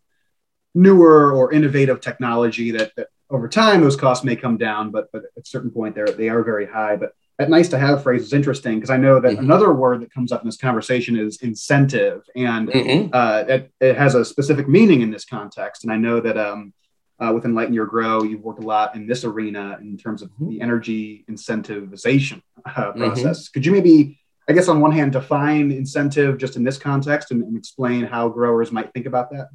newer 0.78 1.32
or 1.32 1.54
innovative 1.54 2.02
technology 2.02 2.72
that, 2.72 2.92
that, 2.98 3.08
over 3.30 3.48
time 3.48 3.80
those 3.80 3.96
costs 3.96 4.26
may 4.26 4.36
come 4.36 4.58
down, 4.58 4.92
but 4.92 5.10
but 5.14 5.24
at 5.24 5.44
a 5.44 5.46
certain 5.46 5.72
point 5.72 5.96
they 5.96 6.04
they 6.12 6.30
are 6.30 6.44
very 6.44 6.66
high. 6.66 6.98
But 6.98 7.14
that 7.38 7.50
nice 7.50 7.70
to 7.70 7.78
have 7.78 8.04
phrase 8.04 8.24
is 8.24 8.34
interesting 8.34 8.76
because 8.76 8.90
I 8.90 8.98
know 8.98 9.20
that 9.20 9.34
mm-hmm. 9.34 9.44
another 9.44 9.74
word 9.74 10.02
that 10.02 10.14
comes 10.14 10.32
up 10.32 10.42
in 10.42 10.48
this 10.48 10.58
conversation 10.58 11.18
is 11.18 11.38
incentive, 11.42 12.24
and 12.36 12.70
mm-hmm. 12.70 13.10
uh, 13.14 13.44
it, 13.48 13.72
it, 13.80 13.98
has 13.98 14.16
a 14.16 14.24
specific 14.24 14.70
meaning 14.70 15.02
in 15.02 15.12
this 15.12 15.26
context. 15.26 15.84
And 15.84 15.92
I 15.92 15.98
know 15.98 16.22
that 16.22 16.38
um, 16.38 16.74
uh, 17.20 17.32
with 17.34 17.46
Enlighten 17.46 17.74
Your 17.74 17.86
Grow, 17.86 18.24
you've 18.24 18.42
worked 18.42 18.60
a 18.60 18.66
lot 18.66 18.96
in 18.96 19.08
this 19.08 19.24
arena 19.24 19.78
in 19.82 19.98
terms 19.98 20.22
of 20.22 20.30
mm-hmm. 20.32 20.50
the 20.50 20.62
energy 20.62 21.26
incentivization 21.30 22.42
uh, 22.66 22.70
mm-hmm. 22.70 23.00
process. 23.00 23.44
Mm-hmm. 23.44 23.54
Could 23.54 23.66
you 23.66 23.72
maybe, 23.72 24.20
I 24.50 24.54
guess, 24.54 24.68
on 24.68 24.82
one 24.82 24.92
hand, 24.92 25.14
define 25.14 25.72
incentive 25.72 26.38
just 26.38 26.56
in 26.56 26.64
this 26.64 26.78
context 26.78 27.32
and, 27.32 27.44
and, 27.44 27.58
explain 27.58 28.06
how 28.06 28.30
growers 28.30 28.72
might 28.72 28.92
think 28.94 29.06
about 29.06 29.32
that? 29.32 29.50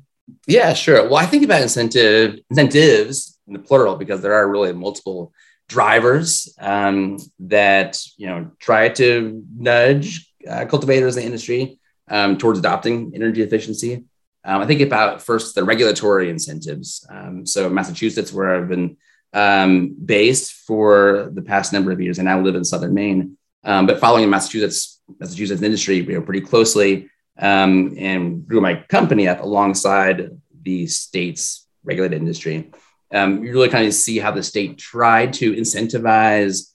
Yeah, 0.47 0.73
sure. 0.73 1.03
Well, 1.05 1.17
I 1.17 1.27
think 1.27 1.45
about 1.45 1.63
incentive 1.63 2.39
incentives 2.51 3.39
in 3.47 3.53
the 3.53 3.59
plural 3.59 3.97
because 3.97 4.23
there 4.23 4.35
are 4.35 4.49
really 4.49 4.73
multiple 4.73 5.33
drivers 5.69 6.53
um, 6.61 7.19
that 7.39 8.01
you 8.17 8.27
know 8.27 8.51
try 8.59 8.89
to 8.89 9.45
nudge 9.57 10.33
uh, 10.49 10.65
cultivators 10.67 11.17
in 11.17 11.23
the 11.23 11.27
industry 11.27 11.79
um, 12.09 12.39
towards 12.39 12.59
adopting 12.59 13.13
energy 13.15 13.43
efficiency. 13.43 14.05
Um, 14.45 14.63
I 14.63 14.67
think 14.67 14.81
about 14.81 15.23
first 15.23 15.55
the 15.55 15.65
regulatory 15.65 16.31
incentives. 16.31 17.07
Um, 17.11 17.45
so 17.47 17.69
Massachusetts, 17.69 18.33
where 18.33 18.57
I've 18.57 18.69
been 18.69 18.97
um, 19.33 19.95
based 20.05 20.53
for 20.53 21.31
the 21.35 21.43
past 21.43 21.73
number 21.73 21.93
of 21.93 22.01
years, 22.01 22.19
and 22.19 22.29
I 22.29 22.41
live 22.41 22.55
in 22.55 22.65
Southern 22.65 22.95
Maine. 22.95 23.37
Um, 23.65 23.87
but 23.87 24.01
following 24.01 24.29
Massachusetts, 24.31 25.01
Massachusetts 25.19 25.63
industry, 25.63 25.97
you 25.97 26.15
know, 26.15 26.23
pretty 26.23 26.41
closely, 26.41 27.11
um, 27.39 27.95
and 27.99 28.47
grew 28.47 28.61
my 28.61 28.77
company 28.89 29.29
up 29.29 29.41
alongside 29.41 30.31
the 30.63 30.87
state's 30.87 31.67
regulated 31.85 32.19
industry. 32.19 32.71
Um, 33.13 33.45
you 33.45 33.53
really 33.53 33.69
kind 33.69 33.87
of 33.87 33.93
see 33.93 34.19
how 34.19 34.31
the 34.31 34.43
state 34.43 34.79
tried 34.79 35.35
to 35.35 35.53
incentivize 35.53 36.73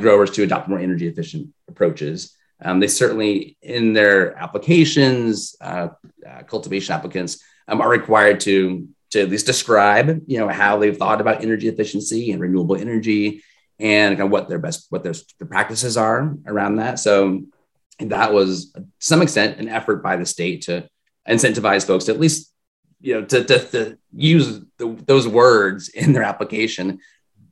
growers 0.00 0.30
to 0.30 0.44
adopt 0.44 0.68
more 0.68 0.78
energy 0.78 1.08
efficient 1.08 1.48
approaches. 1.68 2.36
They 2.64 2.86
certainly, 2.86 3.56
in 3.62 3.92
their 3.92 4.36
applications, 4.38 5.56
uh, 5.60 5.88
uh, 6.28 6.42
cultivation 6.42 6.94
applicants 6.94 7.42
um, 7.68 7.80
are 7.80 7.88
required 7.88 8.40
to 8.40 8.88
to 9.10 9.20
at 9.20 9.28
least 9.28 9.44
describe, 9.44 10.22
you 10.26 10.38
know, 10.38 10.48
how 10.48 10.78
they've 10.78 10.96
thought 10.96 11.20
about 11.20 11.42
energy 11.42 11.68
efficiency 11.68 12.32
and 12.32 12.40
renewable 12.40 12.76
energy, 12.76 13.42
and 13.78 14.16
kind 14.16 14.26
of 14.26 14.30
what 14.30 14.48
their 14.48 14.58
best 14.58 14.86
what 14.90 15.02
their, 15.02 15.14
practices 15.46 15.96
are 15.96 16.34
around 16.46 16.76
that. 16.76 16.98
So 16.98 17.42
that 17.98 18.32
was 18.32 18.72
to 18.72 18.86
some 18.98 19.22
extent 19.22 19.58
an 19.58 19.68
effort 19.68 20.02
by 20.02 20.16
the 20.16 20.26
state 20.26 20.62
to 20.62 20.88
incentivize 21.28 21.86
folks 21.86 22.06
to 22.06 22.12
at 22.12 22.20
least 22.20 22.52
you 23.00 23.14
know 23.14 23.24
to, 23.24 23.44
to, 23.44 23.58
to 23.70 23.98
use 24.12 24.60
the, 24.78 24.88
those 25.06 25.28
words 25.28 25.88
in 25.88 26.12
their 26.12 26.24
application 26.24 26.98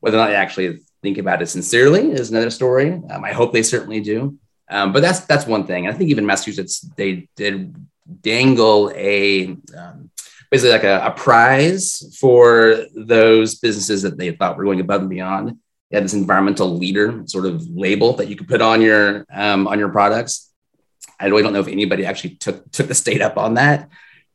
whether 0.01 0.17
or 0.17 0.21
not 0.21 0.29
they 0.29 0.35
actually 0.35 0.81
think 1.03 1.19
about 1.19 1.41
it 1.41 1.47
sincerely 1.47 2.11
is 2.11 2.31
another 2.31 2.51
story 2.51 2.91
um, 3.11 3.23
i 3.23 3.33
hope 3.33 3.53
they 3.53 3.63
certainly 3.63 4.01
do 4.01 4.37
um, 4.71 4.93
but 4.93 5.03
that's 5.03 5.21
that's 5.21 5.47
one 5.47 5.67
thing. 5.67 5.89
I 5.89 5.93
think 5.93 6.11
even 6.11 6.25
Massachusetts 6.25 6.81
they 6.97 7.29
did 7.35 7.75
dangle 8.21 8.93
a 8.95 9.57
um, 9.77 10.11
basically 10.51 10.73
like 10.73 10.85
a, 10.85 11.07
a, 11.07 11.11
prize 11.13 12.17
for 12.19 12.85
those 12.95 13.57
businesses 13.57 14.03
that 14.03 14.19
they 14.19 14.33
thought 14.33 14.57
were 14.57 14.65
going 14.65 14.81
above 14.81 15.03
and 15.03 15.11
beyond. 15.11 15.59
They 15.91 15.97
had 15.97 16.05
this 16.05 16.15
environmental 16.15 16.77
leader 16.77 17.23
sort 17.27 17.47
of 17.47 17.67
label 17.69 18.15
that 18.15 18.29
you 18.29 18.37
could 18.37 18.49
put 18.49 18.63
on 18.63 18.81
your 18.81 19.25
um, 19.33 19.67
on 19.67 19.79
your 19.79 19.89
products. 19.89 20.53
I 21.19 21.27
really 21.27 21.43
don't 21.43 21.53
know 21.53 21.61
if 21.61 21.69
anybody 21.69 22.07
actually 22.07 22.37
took 22.37 22.71
took 22.73 22.89
the 22.89 22.95
state 22.95 23.23
up 23.23 23.37
on 23.37 23.55
that, 23.55 23.89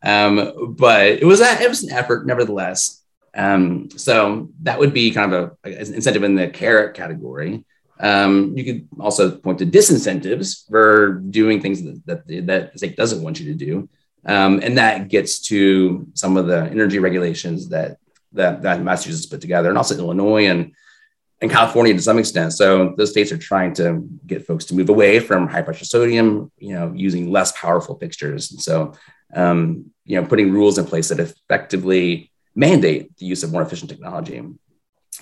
um, 0.04 0.76
but 0.78 1.08
it 1.08 1.26
was 1.26 1.42
a, 1.42 1.62
it 1.62 1.70
was 1.70 1.84
an 1.84 1.92
effort 1.92 2.26
nevertheless. 2.26 3.02
Um, 3.34 3.90
so 3.90 4.50
that 4.64 4.80
would 4.80 4.94
be 4.94 5.12
kind 5.12 5.34
of 5.34 5.58
a, 5.66 5.70
a 5.70 5.80
incentive 5.80 6.24
in 6.24 6.36
the 6.36 6.48
carrot 6.48 6.96
category. 6.96 7.66
Um, 8.00 8.58
you 8.58 8.64
could 8.66 8.88
also 9.00 9.38
point 9.38 9.60
to 9.60 9.66
disincentives 9.66 10.68
for 10.70 11.14
doing 11.14 11.62
things 11.62 11.82
that, 11.84 12.06
that, 12.06 12.48
that 12.48 12.74
the 12.74 12.78
state 12.78 12.98
doesn't 12.98 13.24
want 13.24 13.40
you 13.40 13.54
to 13.54 13.66
do. 13.66 13.90
Um, 14.26 14.60
and 14.64 14.78
that 14.78 15.08
gets 15.08 15.40
to 15.48 16.08
some 16.14 16.36
of 16.36 16.48
the 16.48 16.64
energy 16.64 17.00
regulations 17.00 17.70
that, 17.70 17.98
that, 18.34 18.64
that 18.64 18.82
Massachusetts 18.82 19.28
put 19.28 19.40
together, 19.40 19.70
and 19.70 19.78
also 19.78 19.98
Illinois 19.98 20.48
and, 20.48 20.74
and 21.42 21.52
California 21.52 21.94
to 21.94 22.02
some 22.02 22.18
extent. 22.18 22.54
So 22.54 22.96
those 22.98 23.12
states 23.12 23.32
are 23.32 23.38
trying 23.38 23.74
to 23.76 24.08
get 24.26 24.48
folks 24.48 24.66
to 24.66 24.76
move 24.76 24.90
away 24.90 25.20
from 25.20 25.48
high 25.48 25.62
pressure 25.62 25.86
sodium, 25.86 26.52
you 26.58 26.74
know, 26.74 26.92
using 26.96 27.32
less 27.32 27.52
powerful 27.52 27.98
fixtures. 28.00 28.52
And 28.52 28.62
so, 28.62 28.94
um, 29.34 29.92
you 30.06 30.20
know, 30.20 30.28
putting 30.28 30.52
rules 30.52 30.78
in 30.78 30.86
place 30.86 31.10
that 31.10 31.20
effectively 31.20 32.32
mandate 32.56 33.16
the 33.18 33.26
use 33.26 33.44
of 33.44 33.52
more 33.52 33.62
efficient 33.62 33.90
technology. 33.90 34.42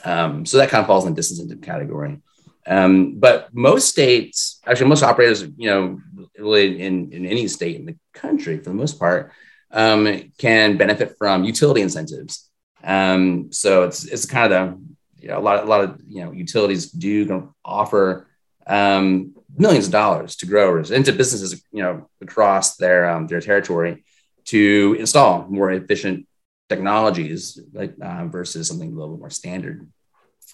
Um, 0.05 0.45
so 0.45 0.57
that 0.57 0.69
kind 0.69 0.81
of 0.81 0.87
falls 0.87 1.05
in 1.05 1.13
the 1.13 1.21
disincentive 1.21 1.61
category. 1.61 2.19
Um, 2.65 3.19
but 3.19 3.53
most 3.53 3.89
states, 3.89 4.59
actually, 4.65 4.87
most 4.87 5.03
operators, 5.03 5.43
you 5.57 5.69
know, 5.69 5.99
in, 6.35 7.11
in 7.11 7.25
any 7.25 7.47
state 7.47 7.75
in 7.75 7.85
the 7.85 7.95
country, 8.13 8.57
for 8.57 8.69
the 8.69 8.75
most 8.75 8.99
part, 8.99 9.31
um, 9.71 10.31
can 10.37 10.77
benefit 10.77 11.17
from 11.17 11.43
utility 11.43 11.81
incentives. 11.81 12.49
Um, 12.83 13.51
so 13.51 13.83
it's 13.83 14.05
it's 14.05 14.25
kind 14.25 14.51
of 14.51 14.71
the 14.71 14.83
you 15.21 15.29
know 15.29 15.39
a 15.39 15.41
lot 15.41 15.63
a 15.63 15.67
lot 15.67 15.81
of 15.81 16.01
you 16.07 16.23
know 16.23 16.31
utilities 16.31 16.91
do 16.91 17.53
offer 17.63 18.27
um, 18.67 19.33
millions 19.57 19.85
of 19.85 19.91
dollars 19.91 20.35
to 20.37 20.45
growers 20.45 20.91
and 20.91 21.05
to 21.05 21.11
businesses 21.11 21.63
you 21.71 21.81
know 21.81 22.09
across 22.21 22.75
their 22.75 23.09
um, 23.09 23.27
their 23.27 23.41
territory 23.41 24.03
to 24.45 24.95
install 24.99 25.47
more 25.49 25.71
efficient 25.71 26.27
technologies 26.67 27.59
like 27.71 27.95
uh, 28.01 28.25
versus 28.25 28.67
something 28.67 28.91
a 28.91 28.95
little 28.95 29.15
bit 29.15 29.19
more 29.19 29.29
standard. 29.29 29.87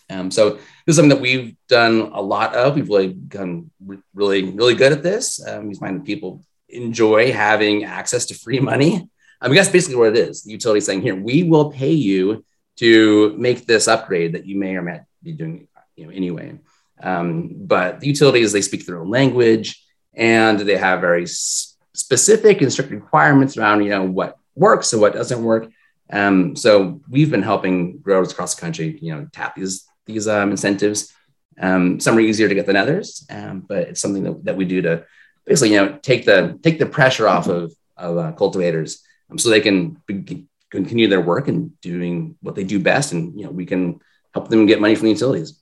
Um, 0.09 0.31
so 0.31 0.51
this 0.51 0.61
is 0.87 0.95
something 0.95 1.09
that 1.09 1.21
we've 1.21 1.55
done 1.67 2.11
a 2.13 2.21
lot 2.21 2.55
of. 2.55 2.75
We've 2.75 2.89
really 2.89 3.13
become 3.13 3.71
really, 4.13 4.43
really 4.43 4.75
good 4.75 4.91
at 4.91 5.03
this. 5.03 5.45
Um, 5.45 5.67
we 5.67 5.75
find 5.75 5.99
that 5.99 6.05
people 6.05 6.43
enjoy 6.67 7.31
having 7.31 7.83
access 7.83 8.25
to 8.27 8.33
free 8.33 8.59
money. 8.59 9.09
I 9.41 9.47
mean, 9.47 9.55
that's 9.55 9.69
basically 9.69 9.97
what 9.97 10.15
it 10.15 10.17
is. 10.17 10.43
The 10.43 10.51
utility 10.51 10.81
saying, 10.81 11.01
here, 11.01 11.15
we 11.15 11.43
will 11.43 11.71
pay 11.71 11.91
you 11.91 12.43
to 12.77 13.35
make 13.37 13.65
this 13.65 13.87
upgrade 13.87 14.33
that 14.33 14.45
you 14.45 14.57
may 14.57 14.75
or 14.75 14.81
may 14.81 14.93
not 14.93 15.05
be 15.21 15.33
doing 15.33 15.67
you 15.95 16.05
know, 16.05 16.11
anyway. 16.11 16.57
Um, 17.01 17.51
but 17.53 17.99
the 17.99 18.07
utilities, 18.07 18.51
they 18.51 18.61
speak 18.61 18.85
their 18.85 18.99
own 18.99 19.09
language 19.09 19.83
and 20.13 20.59
they 20.59 20.77
have 20.77 21.01
very 21.01 21.25
specific 21.27 22.61
and 22.61 22.71
strict 22.71 22.91
requirements 22.91 23.57
around, 23.57 23.83
you 23.83 23.89
know, 23.89 24.03
what 24.03 24.37
works 24.55 24.91
and 24.93 25.01
what 25.01 25.13
doesn't 25.13 25.43
work. 25.43 25.69
Um, 26.11 26.55
so 26.55 27.01
we've 27.09 27.29
been 27.29 27.43
helping 27.43 27.99
growers 27.99 28.31
across 28.31 28.55
the 28.55 28.61
country, 28.61 28.97
you 29.01 29.13
know, 29.13 29.27
tap 29.31 29.55
these 29.55 29.88
these 30.09 30.27
um, 30.27 30.51
incentives. 30.51 31.13
Um, 31.59 31.99
some 31.99 32.17
are 32.17 32.21
easier 32.21 32.47
to 32.47 32.55
get 32.55 32.65
than 32.65 32.75
others, 32.75 33.25
um, 33.29 33.65
but 33.67 33.89
it's 33.89 34.01
something 34.01 34.23
that, 34.23 34.45
that 34.45 34.57
we 34.57 34.65
do 34.65 34.81
to 34.81 35.05
basically, 35.45 35.73
you 35.73 35.81
know, 35.81 35.99
take 36.01 36.25
the 36.25 36.57
take 36.63 36.79
the 36.79 36.85
pressure 36.85 37.27
off 37.27 37.47
of, 37.47 37.73
of 37.97 38.17
uh, 38.17 38.31
cultivators 38.33 39.03
um, 39.29 39.37
so 39.37 39.49
they 39.49 39.61
can 39.61 40.01
be, 40.05 40.47
continue 40.69 41.07
their 41.07 41.21
work 41.21 41.47
and 41.47 41.79
doing 41.81 42.35
what 42.41 42.55
they 42.55 42.63
do 42.63 42.79
best, 42.79 43.11
and 43.11 43.37
you 43.37 43.45
know, 43.45 43.51
we 43.51 43.65
can 43.65 43.99
help 44.33 44.47
them 44.49 44.65
get 44.65 44.81
money 44.81 44.95
from 44.95 45.05
the 45.05 45.13
utilities. 45.13 45.59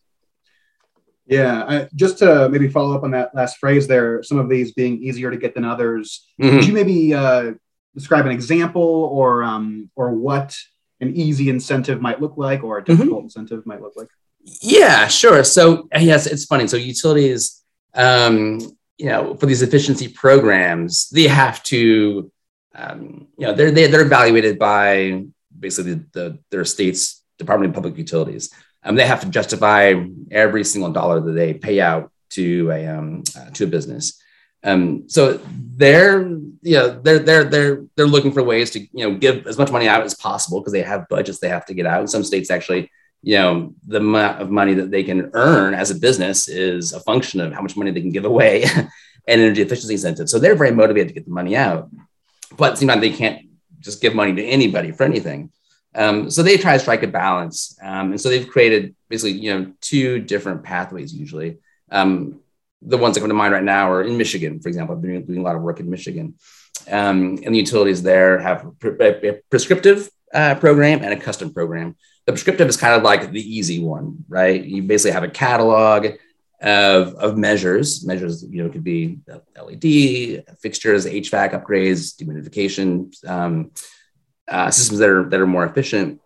Yeah, 1.26 1.66
I, 1.68 1.90
just 1.94 2.20
to 2.20 2.48
maybe 2.50 2.70
follow 2.70 2.96
up 2.96 3.04
on 3.04 3.12
that 3.12 3.36
last 3.36 3.58
phrase 3.58 3.88
there, 3.88 4.24
some 4.24 4.40
of 4.40 4.50
these 4.50 4.72
being 4.74 5.04
easier 5.04 5.30
to 5.30 5.38
get 5.38 5.56
than 5.56 5.66
others. 5.66 6.26
Mm-hmm. 6.42 6.56
Could 6.56 6.68
you 6.68 6.74
maybe 6.74 7.14
uh, 7.14 7.54
describe 7.96 8.26
an 8.26 8.32
example 8.32 9.10
or 9.12 9.44
um, 9.44 9.90
or 9.96 10.12
what 10.12 10.56
an 11.02 11.16
easy 11.16 11.50
incentive 11.50 12.02
might 12.02 12.22
look 12.22 12.38
like 12.38 12.64
or 12.64 12.78
a 12.78 12.84
difficult 12.84 13.20
mm-hmm. 13.20 13.26
incentive 13.26 13.66
might 13.66 13.82
look 13.82 13.94
like? 13.96 14.10
Yeah, 14.62 15.08
sure. 15.08 15.44
So 15.44 15.90
yes, 16.00 16.26
it's 16.26 16.46
funny. 16.46 16.68
So 16.68 16.78
utilities, 16.78 17.62
um, 17.94 18.60
you 18.98 19.08
know, 19.08 19.36
for 19.36 19.46
these 19.46 19.62
efficiency 19.62 20.08
programs, 20.08 21.10
they 21.10 21.28
have 21.28 21.62
to, 21.64 22.32
um, 22.74 23.28
you 23.38 23.46
know, 23.46 23.54
they're 23.54 23.72
they, 23.72 23.86
are 23.86 23.88
they 23.90 23.98
are 23.98 24.02
evaluated 24.02 24.58
by 24.58 25.26
basically 25.58 25.96
the, 25.96 26.06
the, 26.14 26.40
their 26.50 26.66
state's 26.66 27.24
Department 27.38 27.72
of 27.72 27.76
Public 27.76 27.98
Utilities. 27.98 28.54
Um, 28.84 28.96
they 28.96 29.06
have 29.06 29.22
to 29.22 29.30
justify 29.30 29.94
every 30.32 30.64
single 30.64 30.92
dollar 30.92 31.20
that 31.20 31.34
they 31.34 31.54
pay 31.54 31.82
out 31.82 32.12
to 32.30 32.72
a 32.72 32.88
um, 32.88 33.24
uh, 33.38 33.50
to 33.50 33.66
a 33.66 33.68
business. 33.68 34.22
Um, 34.64 35.10
so 35.10 35.42
they're 35.76 36.22
you 36.22 36.74
know 36.78 37.00
they're 37.02 37.20
they're 37.20 37.44
they're 37.44 37.84
they're 37.96 38.08
looking 38.08 38.32
for 38.32 38.44
ways 38.44 38.72
to 38.72 38.80
you 38.80 38.90
know 38.94 39.16
give 39.16 39.46
as 39.46 39.58
much 39.58 39.72
money 39.72 39.90
out 39.90 40.04
as 40.04 40.16
possible 40.16 40.62
because 40.62 40.74
they 40.74 40.84
have 40.84 41.10
budgets 41.10 41.40
they 41.40 41.50
have 41.50 41.66
to 41.66 41.74
get 41.74 41.86
out. 41.86 42.10
Some 42.10 42.24
states 42.24 42.50
actually 42.50 42.90
you 43.24 43.36
know 43.36 43.74
the 43.88 43.98
amount 43.98 44.42
of 44.42 44.50
money 44.50 44.74
that 44.76 44.92
they 44.92 45.04
can 45.04 45.32
earn 45.34 45.74
as 45.74 45.92
a 45.92 45.96
business 45.96 46.48
is 46.48 46.94
a 46.94 47.00
function 47.02 47.40
of 47.42 47.54
how 47.54 47.62
much 47.62 47.76
money 47.76 47.92
they 47.92 48.02
can 48.02 48.12
give 48.12 48.26
away 48.26 48.64
and 49.28 49.42
energy 49.42 49.62
efficiency 49.62 49.94
incentives. 49.94 50.32
So 50.32 50.40
they're 50.40 50.56
very 50.56 50.72
motivated 50.72 51.10
to 51.10 51.14
get 51.14 51.26
the 51.26 51.32
money 51.32 51.56
out, 51.56 51.90
but 52.58 52.82
like 52.82 53.02
they 53.02 53.12
can't 53.12 53.48
just 53.80 54.02
give 54.02 54.16
money 54.16 54.34
to 54.36 54.44
anybody 54.44 54.92
for 54.92 55.04
anything. 55.04 55.52
Um, 55.96 56.30
so 56.30 56.44
they 56.44 56.58
try 56.58 56.74
to 56.74 56.80
strike 56.80 57.04
a 57.04 57.08
balance, 57.08 57.78
um, 57.82 58.12
and 58.12 58.22
so 58.22 58.30
they've 58.30 58.48
created 58.48 58.96
basically 59.10 59.40
you 59.40 59.54
know 59.54 59.74
two 59.82 60.20
different 60.20 60.64
pathways 60.64 61.14
usually. 61.14 61.58
Um, 61.92 62.42
the 62.82 62.98
ones 62.98 63.16
that 63.16 63.22
come 63.22 63.30
to 63.30 63.36
mind 63.36 63.54
right 63.54 63.64
now 63.64 63.92
are 63.92 64.04
in 64.04 64.18
Michigan, 64.18 64.60
for 64.60 64.70
example. 64.70 64.96
I've 64.96 65.02
been 65.02 65.26
doing 65.26 65.40
a 65.40 65.44
lot 65.44 65.56
of 65.56 65.64
work 65.64 65.80
in 65.80 65.90
Michigan, 65.90 66.36
um, 66.90 67.40
and 67.44 67.56
the 67.56 67.58
utilities 67.58 68.04
there 68.04 68.38
have 68.38 68.72
a, 68.84 69.30
a 69.30 69.42
prescriptive 69.50 70.10
uh, 70.34 70.56
program 70.56 71.04
and 71.04 71.14
a 71.14 71.20
custom 71.20 71.52
program. 71.54 71.96
The 72.28 72.34
prescriptive 72.34 72.68
is 72.68 72.78
kind 72.78 72.94
of 72.94 73.02
like 73.02 73.32
the 73.32 73.42
easy 73.42 73.80
one, 73.84 74.24
right? 74.28 74.64
You 74.64 74.84
basically 74.84 75.14
have 75.14 75.24
a 75.24 75.30
catalog 75.30 76.08
of, 76.62 77.16
of 77.16 77.38
measures. 77.38 78.06
Measures, 78.06 78.44
you 78.44 78.64
know, 78.64 78.70
could 78.70 78.84
be 78.84 79.20
LED 79.56 80.44
fixtures, 80.60 81.06
HVAC 81.06 81.54
upgrades, 81.54 82.16
dehumidification 82.16 83.28
um, 83.28 83.72
uh, 84.48 84.70
systems 84.70 85.00
that 85.00 85.10
are 85.10 85.30
that 85.30 85.40
are 85.40 85.48
more 85.48 85.66
efficient. 85.66 86.22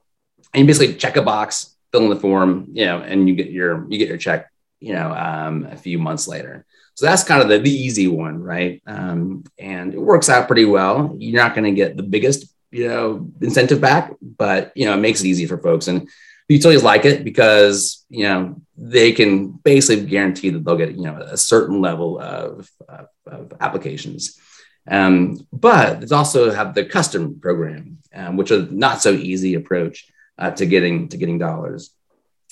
And 0.54 0.62
you 0.62 0.68
basically 0.68 0.96
check 0.96 1.16
a 1.16 1.22
box, 1.22 1.78
fill 1.92 2.04
in 2.04 2.10
the 2.10 2.16
form, 2.16 2.68
you 2.74 2.86
know, 2.86 3.00
and 3.00 3.30
you 3.30 3.36
get 3.36 3.52
your 3.52 3.90
you 3.90 3.98
get 3.98 4.10
your 4.10 4.18
check, 4.18 4.52
you 4.80 4.94
know, 4.94 5.14
um, 5.14 5.66
a 5.66 5.78
few 5.78 6.00
months 6.00 6.28
later. 6.28 6.66
So 6.96 7.06
that's 7.06 7.24
kind 7.24 7.42
of 7.42 7.50
the, 7.50 7.58
the 7.58 7.72
easy 7.72 8.08
one, 8.08 8.42
right? 8.44 8.82
Um, 8.86 9.44
and 9.58 9.94
it 9.94 10.00
works 10.00 10.30
out 10.30 10.48
pretty 10.48 10.66
well. 10.66 11.16
You're 11.18 11.42
not 11.42 11.56
going 11.56 11.64
to 11.66 11.72
get 11.72 11.96
the 11.96 12.04
biggest, 12.04 12.54
you 12.72 12.88
know, 12.88 13.30
incentive 13.42 13.82
back, 13.82 14.14
but 14.22 14.72
you 14.76 14.86
know, 14.86 14.94
it 14.94 15.02
makes 15.02 15.22
it 15.22 15.28
easy 15.28 15.46
for 15.46 15.58
folks. 15.58 15.88
And 15.88 16.10
the 16.48 16.56
utilities 16.56 16.84
like 16.84 17.06
it 17.06 17.24
because 17.24 18.06
you 18.10 18.26
know 18.26 18.62
they 18.76 19.14
can 19.14 19.52
basically 19.52 20.06
guarantee 20.06 20.50
that 20.50 20.66
they'll 20.66 20.76
get 20.76 20.96
you 20.96 21.04
know 21.04 21.18
a 21.18 21.38
certain 21.38 21.80
level 21.80 22.20
of, 22.20 22.70
of, 22.90 23.08
of 23.26 23.54
applications. 23.62 24.38
Um, 24.86 25.48
but 25.54 26.04
it's 26.04 26.12
also 26.12 26.52
have 26.52 26.74
the 26.74 26.84
custom 26.84 27.40
program, 27.40 28.00
um, 28.14 28.36
which 28.36 28.52
is 28.52 28.72
not 28.72 29.02
so 29.02 29.12
easy 29.12 29.54
approach 29.54 30.12
uh, 30.38 30.52
to 30.52 30.66
getting 30.66 31.08
to 31.10 31.18
getting 31.18 31.38
dollars. 31.38 31.92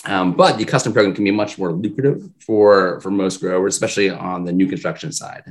Um, 0.05 0.33
but 0.33 0.57
the 0.57 0.63
custom 0.63 0.93
program 0.93 1.13
can 1.13 1.25
be 1.25 1.31
much 1.31 1.57
more 1.57 1.73
lucrative 1.73 2.29
for 2.39 3.01
for 3.01 3.11
most 3.11 3.41
growers, 3.41 3.75
especially 3.75 4.09
on 4.09 4.45
the 4.45 4.53
new 4.53 4.67
construction 4.67 5.11
side. 5.11 5.43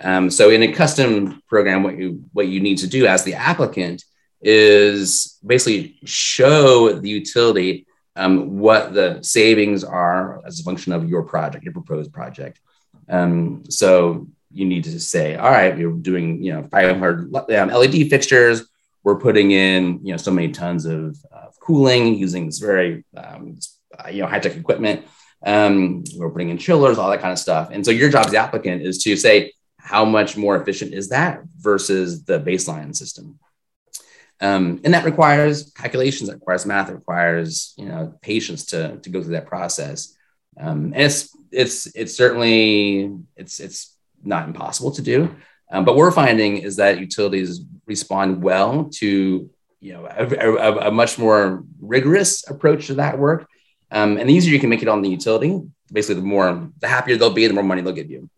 Um, 0.00 0.30
so 0.30 0.50
in 0.50 0.62
a 0.62 0.72
custom 0.72 1.42
program, 1.48 1.82
what 1.82 1.96
you 1.96 2.24
what 2.32 2.48
you 2.48 2.60
need 2.60 2.78
to 2.78 2.86
do 2.86 3.06
as 3.06 3.24
the 3.24 3.34
applicant 3.34 4.04
is 4.42 5.38
basically 5.44 5.98
show 6.04 6.92
the 6.92 7.08
utility 7.08 7.86
um, 8.14 8.58
what 8.58 8.94
the 8.94 9.22
savings 9.22 9.84
are 9.84 10.42
as 10.46 10.60
a 10.60 10.62
function 10.62 10.92
of 10.92 11.08
your 11.08 11.22
project, 11.22 11.64
your 11.64 11.72
proposed 11.72 12.12
project. 12.12 12.60
Um, 13.08 13.64
so 13.68 14.26
you 14.50 14.64
need 14.64 14.84
to 14.84 14.98
say, 14.98 15.36
all 15.36 15.50
right, 15.50 15.76
we're 15.76 15.90
doing, 15.90 16.42
you 16.42 16.52
know, 16.52 16.68
500 16.70 17.34
um, 17.34 17.68
LED 17.68 18.08
fixtures. 18.08 18.66
We're 19.04 19.18
putting 19.18 19.50
in, 19.50 20.00
you 20.02 20.12
know, 20.12 20.16
so 20.16 20.30
many 20.30 20.50
tons 20.50 20.86
of, 20.86 21.16
of 21.30 21.58
cooling 21.60 22.14
using 22.14 22.46
this 22.46 22.58
very, 22.58 23.04
um, 23.16 23.58
you 24.10 24.22
know, 24.22 24.26
high 24.26 24.40
tech 24.40 24.56
equipment. 24.56 25.06
Um, 25.44 26.02
we're 26.16 26.30
putting 26.30 26.48
in 26.48 26.58
chillers, 26.58 26.98
all 26.98 27.10
that 27.10 27.20
kind 27.20 27.32
of 27.32 27.38
stuff. 27.38 27.68
And 27.70 27.84
so 27.84 27.90
your 27.90 28.10
job 28.10 28.26
as 28.26 28.32
the 28.32 28.38
applicant 28.38 28.82
is 28.82 28.98
to 29.04 29.16
say, 29.16 29.52
how 29.86 30.04
much 30.04 30.36
more 30.36 30.60
efficient 30.60 30.92
is 30.92 31.10
that 31.10 31.42
versus 31.56 32.24
the 32.24 32.40
baseline 32.40 32.94
system? 32.94 33.38
Um, 34.40 34.80
and 34.82 34.92
that 34.92 35.04
requires 35.04 35.70
calculations, 35.70 36.28
that 36.28 36.34
requires 36.34 36.66
math, 36.66 36.90
it 36.90 36.94
requires 36.94 37.72
you 37.78 37.86
know 37.86 38.12
patience 38.20 38.64
to, 38.66 38.98
to 38.98 39.10
go 39.10 39.22
through 39.22 39.32
that 39.34 39.46
process. 39.46 40.12
Um, 40.58 40.92
and 40.92 41.02
it's 41.02 41.36
it's 41.52 41.86
it's 41.94 42.16
certainly 42.16 43.16
it's 43.36 43.60
it's 43.60 43.96
not 44.24 44.48
impossible 44.48 44.90
to 44.90 45.02
do. 45.02 45.34
Um, 45.70 45.84
but 45.84 45.96
we're 45.96 46.10
finding 46.10 46.58
is 46.58 46.76
that 46.76 46.98
utilities 46.98 47.60
respond 47.86 48.42
well 48.42 48.90
to 48.94 49.48
you 49.80 49.92
know 49.92 50.06
a, 50.06 50.26
a, 50.26 50.88
a 50.88 50.90
much 50.90 51.16
more 51.16 51.62
rigorous 51.80 52.48
approach 52.50 52.88
to 52.88 52.94
that 52.94 53.18
work. 53.18 53.46
Um, 53.92 54.18
and 54.18 54.28
the 54.28 54.34
easier 54.34 54.52
you 54.52 54.60
can 54.60 54.70
make 54.70 54.82
it 54.82 54.88
on 54.88 55.00
the 55.00 55.08
utility, 55.08 55.60
basically, 55.92 56.16
the 56.16 56.26
more 56.26 56.70
the 56.80 56.88
happier 56.88 57.16
they'll 57.16 57.30
be, 57.30 57.46
the 57.46 57.54
more 57.54 57.62
money 57.62 57.82
they'll 57.82 57.92
give 57.92 58.10
you. 58.10 58.28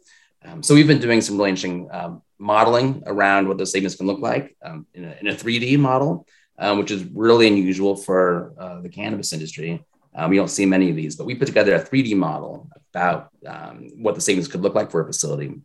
Um, 0.45 0.63
so 0.63 0.75
we've 0.75 0.87
been 0.87 1.01
doing 1.01 1.21
some 1.21 1.37
really 1.37 1.51
interesting 1.51 1.89
um, 1.91 2.23
modeling 2.39 3.03
around 3.07 3.49
what 3.49 3.59
those 3.59 3.71
statements 3.71 3.97
can 3.97 4.07
look 4.07 4.21
like 4.21 4.57
um, 4.63 4.87
in, 4.95 5.05
a, 5.05 5.17
in, 5.21 5.27
a, 5.29 5.35
3D 5.35 5.79
model, 5.79 6.27
um, 6.59 6.79
which 6.79 6.91
is 6.91 7.05
really 7.05 7.49
unusual 7.49 7.97
for 7.97 8.55
uh, 8.59 8.81
the 8.81 8.89
cannabis 8.89 9.33
industry. 9.33 9.85
Um, 10.15 10.31
we 10.31 10.37
don't 10.37 10.49
see 10.49 10.67
many 10.67 10.91
of 10.91 10.97
these, 10.97 11.17
but 11.17 11.27
we 11.27 11.35
put 11.35 11.49
together 11.49 11.75
a 11.75 11.85
3D 11.85 12.17
model 12.17 12.69
about 12.93 13.31
um, 13.47 13.91
what 13.97 14.15
the 14.15 14.21
savings 14.21 14.49
could 14.49 14.63
look 14.63 14.75
like 14.75 14.91
for 14.91 15.03
a 15.03 15.07
facility 15.07 15.61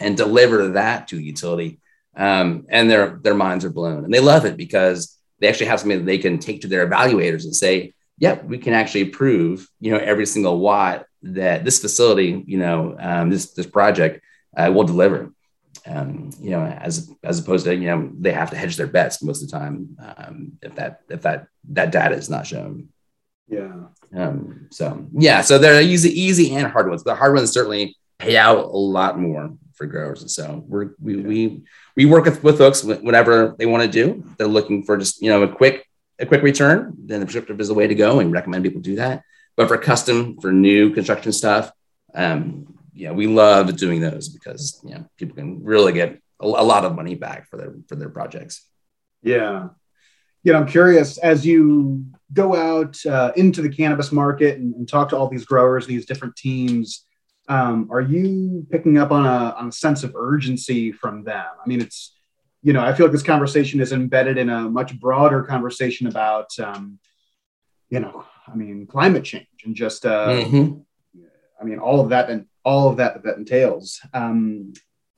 and 0.00 0.16
deliver 0.16 0.68
that 0.68 1.08
to 1.08 1.16
a 1.16 1.20
utility. 1.20 1.78
and 2.14 2.90
their, 2.90 3.18
their 3.22 3.34
minds 3.34 3.64
are 3.64 3.70
blown 3.70 4.04
and 4.04 4.12
they 4.12 4.20
love 4.20 4.44
it 4.44 4.56
because 4.56 5.18
they 5.38 5.48
actually 5.48 5.66
have 5.66 5.80
something 5.80 5.98
that 5.98 6.06
they 6.06 6.18
can 6.18 6.38
take 6.38 6.62
to 6.62 6.68
their 6.68 6.88
evaluators 6.88 7.44
and 7.44 7.54
say, 7.54 7.92
yep, 8.18 8.44
we 8.44 8.58
can 8.58 8.72
actually 8.72 9.06
prove, 9.06 9.68
you 9.80 9.92
know, 9.92 9.98
every 9.98 10.26
single 10.26 10.58
watt 10.58 11.06
that 11.34 11.64
this 11.64 11.80
facility, 11.80 12.42
you 12.46 12.58
know, 12.58 12.96
um, 12.98 13.30
this 13.30 13.52
this 13.52 13.66
project 13.66 14.24
uh, 14.56 14.70
will 14.72 14.84
deliver. 14.84 15.32
Um, 15.86 16.30
you 16.40 16.50
know, 16.50 16.64
as 16.64 17.10
as 17.22 17.38
opposed 17.38 17.64
to 17.66 17.74
you 17.74 17.86
know 17.86 18.10
they 18.18 18.32
have 18.32 18.50
to 18.50 18.56
hedge 18.56 18.76
their 18.76 18.86
bets 18.86 19.22
most 19.22 19.42
of 19.42 19.50
the 19.50 19.56
time 19.56 19.96
um, 20.16 20.52
if 20.62 20.74
that 20.76 21.02
if 21.08 21.22
that 21.22 21.46
that 21.70 21.92
data 21.92 22.14
is 22.14 22.28
not 22.28 22.46
shown. 22.46 22.88
Yeah. 23.48 23.84
Um, 24.14 24.68
so 24.70 25.06
yeah, 25.12 25.42
so 25.42 25.58
they're 25.58 25.80
easy 25.80 26.10
easy 26.10 26.54
and 26.54 26.66
hard 26.66 26.88
ones. 26.88 27.04
The 27.04 27.14
hard 27.14 27.34
ones 27.34 27.52
certainly 27.52 27.96
pay 28.18 28.36
out 28.36 28.64
a 28.64 28.76
lot 28.76 29.18
more 29.18 29.52
for 29.74 29.86
growers, 29.86 30.22
and 30.22 30.30
so 30.30 30.64
we're 30.66 30.90
we 31.00 31.16
yeah. 31.16 31.26
we 31.26 31.62
we 31.96 32.06
work 32.06 32.24
with, 32.24 32.42
with 32.42 32.58
folks 32.58 32.82
whenever 32.82 33.54
they 33.58 33.66
want 33.66 33.82
to 33.82 33.88
do. 33.88 34.24
They're 34.38 34.48
looking 34.48 34.82
for 34.82 34.96
just 34.96 35.22
you 35.22 35.30
know 35.30 35.42
a 35.42 35.48
quick 35.48 35.86
a 36.18 36.26
quick 36.26 36.42
return. 36.42 36.94
Then 36.98 37.20
the 37.20 37.26
prescriptive 37.26 37.60
is 37.60 37.68
the 37.68 37.74
way 37.74 37.86
to 37.86 37.94
go, 37.94 38.18
and 38.18 38.32
recommend 38.32 38.64
people 38.64 38.80
do 38.80 38.96
that. 38.96 39.22
But 39.56 39.68
for 39.68 39.78
custom, 39.78 40.38
for 40.40 40.52
new 40.52 40.92
construction 40.92 41.32
stuff, 41.32 41.72
um, 42.14 42.74
yeah, 42.92 43.12
we 43.12 43.26
love 43.26 43.76
doing 43.76 44.00
those 44.00 44.28
because 44.28 44.80
you 44.84 44.94
know 44.94 45.08
people 45.18 45.36
can 45.36 45.62
really 45.62 45.92
get 45.92 46.20
a, 46.40 46.46
a 46.46 46.46
lot 46.46 46.84
of 46.84 46.94
money 46.94 47.14
back 47.14 47.48
for 47.48 47.56
their 47.56 47.74
for 47.88 47.96
their 47.96 48.08
projects. 48.08 48.66
Yeah, 49.22 49.68
you 50.42 50.52
know, 50.52 50.60
I'm 50.60 50.66
curious 50.66 51.18
as 51.18 51.44
you 51.44 52.06
go 52.32 52.54
out 52.54 53.04
uh, 53.06 53.32
into 53.36 53.62
the 53.62 53.68
cannabis 53.68 54.12
market 54.12 54.58
and, 54.58 54.74
and, 54.74 54.88
talk 54.88 55.08
to 55.08 55.16
all 55.16 55.28
these 55.28 55.44
growers, 55.44 55.86
these 55.86 56.06
different 56.06 56.36
teams. 56.36 57.04
Um, 57.48 57.88
are 57.90 58.00
you 58.00 58.66
picking 58.70 58.98
up 58.98 59.10
on 59.10 59.26
a 59.26 59.54
on 59.56 59.68
a 59.68 59.72
sense 59.72 60.04
of 60.04 60.14
urgency 60.14 60.92
from 60.92 61.24
them? 61.24 61.46
I 61.64 61.68
mean, 61.68 61.80
it's 61.80 62.16
you 62.62 62.72
know, 62.72 62.80
I 62.80 62.94
feel 62.94 63.06
like 63.06 63.12
this 63.12 63.22
conversation 63.22 63.80
is 63.80 63.92
embedded 63.92 64.38
in 64.38 64.48
a 64.48 64.62
much 64.68 64.98
broader 64.98 65.42
conversation 65.42 66.06
about 66.06 66.48
um, 66.58 66.98
you 67.90 68.00
know 68.00 68.24
I 68.50 68.54
mean, 68.54 68.86
climate 68.86 69.24
change 69.24 69.46
and 69.64 69.74
just, 69.74 70.06
uh, 70.06 70.28
mm-hmm. 70.28 70.80
I 71.60 71.64
mean, 71.64 71.78
all 71.78 72.00
of 72.00 72.10
that 72.10 72.30
and 72.30 72.46
all 72.64 72.88
of 72.88 72.96
that 72.98 73.22
that 73.22 73.36
entails. 73.36 74.00
Um, 74.12 74.72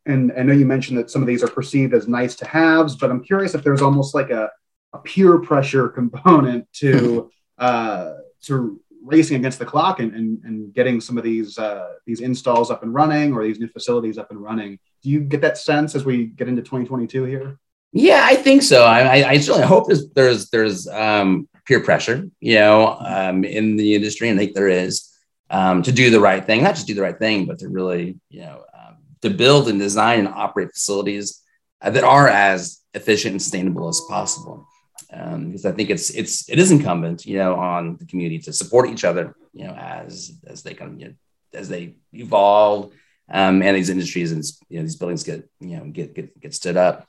and 0.07 0.33
I 0.37 0.43
know 0.43 0.55
you 0.55 0.67
mentioned 0.67 0.99
that 0.99 1.11
some 1.11 1.23
of 1.23 1.29
these 1.29 1.43
are 1.43 1.49
perceived 1.49 1.95
as 1.95 2.09
nice 2.09 2.35
to 2.37 2.47
haves, 2.47 2.97
but 2.97 3.11
I'm 3.11 3.23
curious 3.23 3.55
if 3.55 3.63
there's 3.63 3.83
almost 3.83 4.15
like 4.15 4.31
a, 4.31 4.51
a 4.93 4.99
peer 4.99 5.39
pressure 5.39 5.89
component 5.89 6.67
to 6.75 7.31
uh, 7.59 8.15
to 8.43 8.81
racing 9.03 9.37
against 9.37 9.59
the 9.59 9.65
clock 9.65 10.01
and, 10.01 10.15
and, 10.15 10.43
and 10.45 10.75
getting 10.75 11.01
some 11.01 11.19
of 11.19 11.25
these 11.25 11.59
uh, 11.59 11.89
these 12.07 12.21
installs 12.21 12.71
up 12.71 12.83
and 12.83 12.95
running 12.95 13.35
or 13.35 13.45
these 13.45 13.61
new 13.61 13.69
facilities 13.69 14.19
up 14.19 14.31
and 14.31 14.43
running. 14.43 14.79
Do 15.03 15.11
you 15.11 15.21
get 15.21 15.41
that 15.43 15.59
sense 15.59 15.95
as 15.95 16.05
we 16.05 16.27
get 16.27 16.49
into 16.49 16.63
2022 16.63 17.25
here? 17.25 17.59
Yeah, 17.93 18.23
I 18.25 18.37
think 18.37 18.63
so. 18.63 18.85
I, 18.85 19.31
I 19.31 19.39
certainly 19.39 19.67
hope 19.67 19.87
there's 19.87 20.11
there's 20.11 20.51
there's 20.51 20.89
um, 20.89 21.49
peer 21.69 21.81
pressure, 21.81 22.29
you 22.41 22.55
know, 22.55 22.97
um, 22.99 23.45
in 23.45 23.77
the 23.77 23.95
industry, 23.95 24.31
and 24.31 24.41
I 24.41 24.43
think 24.43 24.55
there 24.55 24.69
is 24.69 25.15
um, 25.51 25.83
to 25.83 25.93
do 25.93 26.11
the 26.11 26.19
right 26.19 26.45
thing, 26.45 26.63
not 26.63 26.75
just 26.75 26.87
do 26.87 26.95
the 26.95 27.03
right 27.03 27.19
thing, 27.19 27.45
but 27.45 27.59
to 27.59 27.69
really, 27.69 28.19
you 28.31 28.41
know, 28.41 28.65
um, 28.75 28.97
to 29.21 29.29
build 29.29 29.69
and 29.69 29.79
design 29.79 30.21
and 30.21 30.29
operate 30.29 30.71
facilities 30.73 31.43
that 31.83 32.03
are 32.03 32.27
as 32.27 32.81
efficient 32.95 33.33
and 33.33 33.43
sustainable 33.43 33.89
as 33.89 34.01
possible. 34.09 34.67
because 35.11 35.65
um, 35.65 35.73
I 35.73 35.75
think 35.75 35.91
it's 35.91 36.11
it's 36.11 36.49
it 36.49 36.59
is 36.59 36.71
incumbent, 36.71 37.27
you 37.27 37.37
know, 37.37 37.55
on 37.55 37.99
the 37.99 38.07
community 38.07 38.39
to 38.41 38.53
support 38.53 38.89
each 38.89 39.05
other, 39.05 39.37
you 39.53 39.65
know, 39.65 39.75
as 39.75 40.33
as 40.47 40.63
they 40.63 40.75
come, 40.75 40.99
you 40.99 41.09
know, 41.09 41.15
as 41.53 41.69
they 41.69 41.97
evolve, 42.13 42.93
um, 43.31 43.63
and 43.63 43.77
these 43.77 43.91
industries 43.91 44.33
and 44.33 44.43
you 44.71 44.79
know 44.79 44.85
these 44.85 44.97
buildings 44.97 45.23
get 45.23 45.49
you 45.61 45.77
know 45.77 45.85
get 45.85 46.15
get 46.15 46.41
get 46.41 46.55
stood 46.55 46.79
up. 46.79 47.07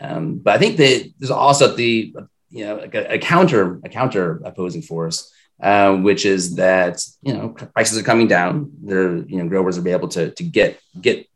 Um, 0.00 0.38
but 0.38 0.54
I 0.54 0.58
think 0.58 0.76
that 0.78 1.12
there's 1.18 1.30
also 1.30 1.74
the 1.74 2.14
you 2.52 2.64
know 2.64 2.78
a, 2.78 3.14
a 3.14 3.18
counter 3.18 3.80
a 3.82 3.88
counter 3.88 4.40
opposing 4.44 4.82
force, 4.82 5.32
uh, 5.60 5.96
which 5.96 6.24
is 6.24 6.56
that 6.56 7.04
you 7.22 7.32
know 7.32 7.48
prices 7.48 7.98
are 7.98 8.04
coming 8.04 8.28
down. 8.28 8.70
They're 8.82 9.16
you 9.16 9.38
know 9.38 9.48
growers 9.48 9.76
will 9.76 9.84
be 9.84 9.90
able 9.90 10.08
to 10.08 10.30
to 10.30 10.44
get 10.44 10.80
get 11.00 11.26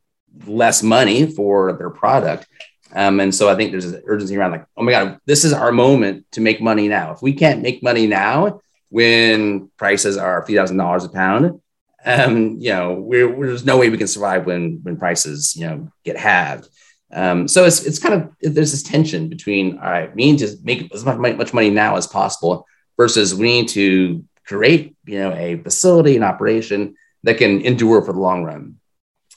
less 0.47 0.83
money 0.83 1.27
for 1.27 1.73
their 1.73 1.91
product. 1.91 2.47
Um, 2.95 3.21
and 3.21 3.35
so 3.35 3.49
I 3.49 3.57
think 3.57 3.73
there's 3.73 3.87
an 3.87 4.03
urgency 4.07 4.37
around 4.37 4.53
like, 4.53 4.67
oh 4.77 4.83
my 4.83 4.93
God, 4.93 5.19
this 5.27 5.45
is 5.45 5.53
our 5.53 5.73
moment 5.73 6.25
to 6.33 6.41
make 6.41 6.61
money 6.61 6.89
now. 6.89 7.13
If 7.13 7.21
we 7.21 7.33
can't 7.33 7.63
make 7.63 7.83
money 7.83 8.07
now 8.07 8.61
when 8.91 9.71
prices 9.77 10.17
are 10.17 10.41
a 10.41 10.47
few 10.47 10.57
thousand 10.57 10.77
dollars 10.77 11.05
a 11.05 11.09
pound, 11.09 11.61
um, 12.05 12.59
you 12.61 12.71
know, 12.71 12.95
we're, 12.95 13.29
we're, 13.29 13.49
there's 13.49 13.67
no 13.67 13.79
way 13.79 13.91
we 13.91 13.99
can 13.99 14.07
survive 14.07 14.47
when 14.47 14.81
when 14.83 14.97
prices, 14.97 15.57
you 15.57 15.67
know, 15.67 15.91
get 16.05 16.17
halved. 16.17 16.69
Um, 17.17 17.49
so 17.49 17.65
it's 17.65 17.83
it's 17.87 17.99
kind 17.99 18.15
of 18.15 18.31
there's 18.43 18.73
this 18.73 18.83
tension 18.83 19.29
between 19.29 19.79
all 19.79 19.91
right, 19.91 20.15
we 20.15 20.31
need 20.31 20.39
to 20.41 20.55
make 20.63 20.95
as 20.95 21.05
much, 21.05 21.53
money 21.55 21.71
now 21.71 21.97
as 21.97 22.07
possible 22.07 22.67
versus 22.99 23.35
we 23.35 23.47
need 23.47 23.69
to 23.69 24.23
create 24.47 24.95
you 25.07 25.19
know 25.19 25.33
a 25.33 25.57
facility 25.57 26.15
and 26.15 26.25
operation 26.25 26.95
that 27.23 27.39
can 27.39 27.63
endure 27.63 28.03
for 28.03 28.13
the 28.13 28.21
long 28.21 28.45
run. 28.45 28.77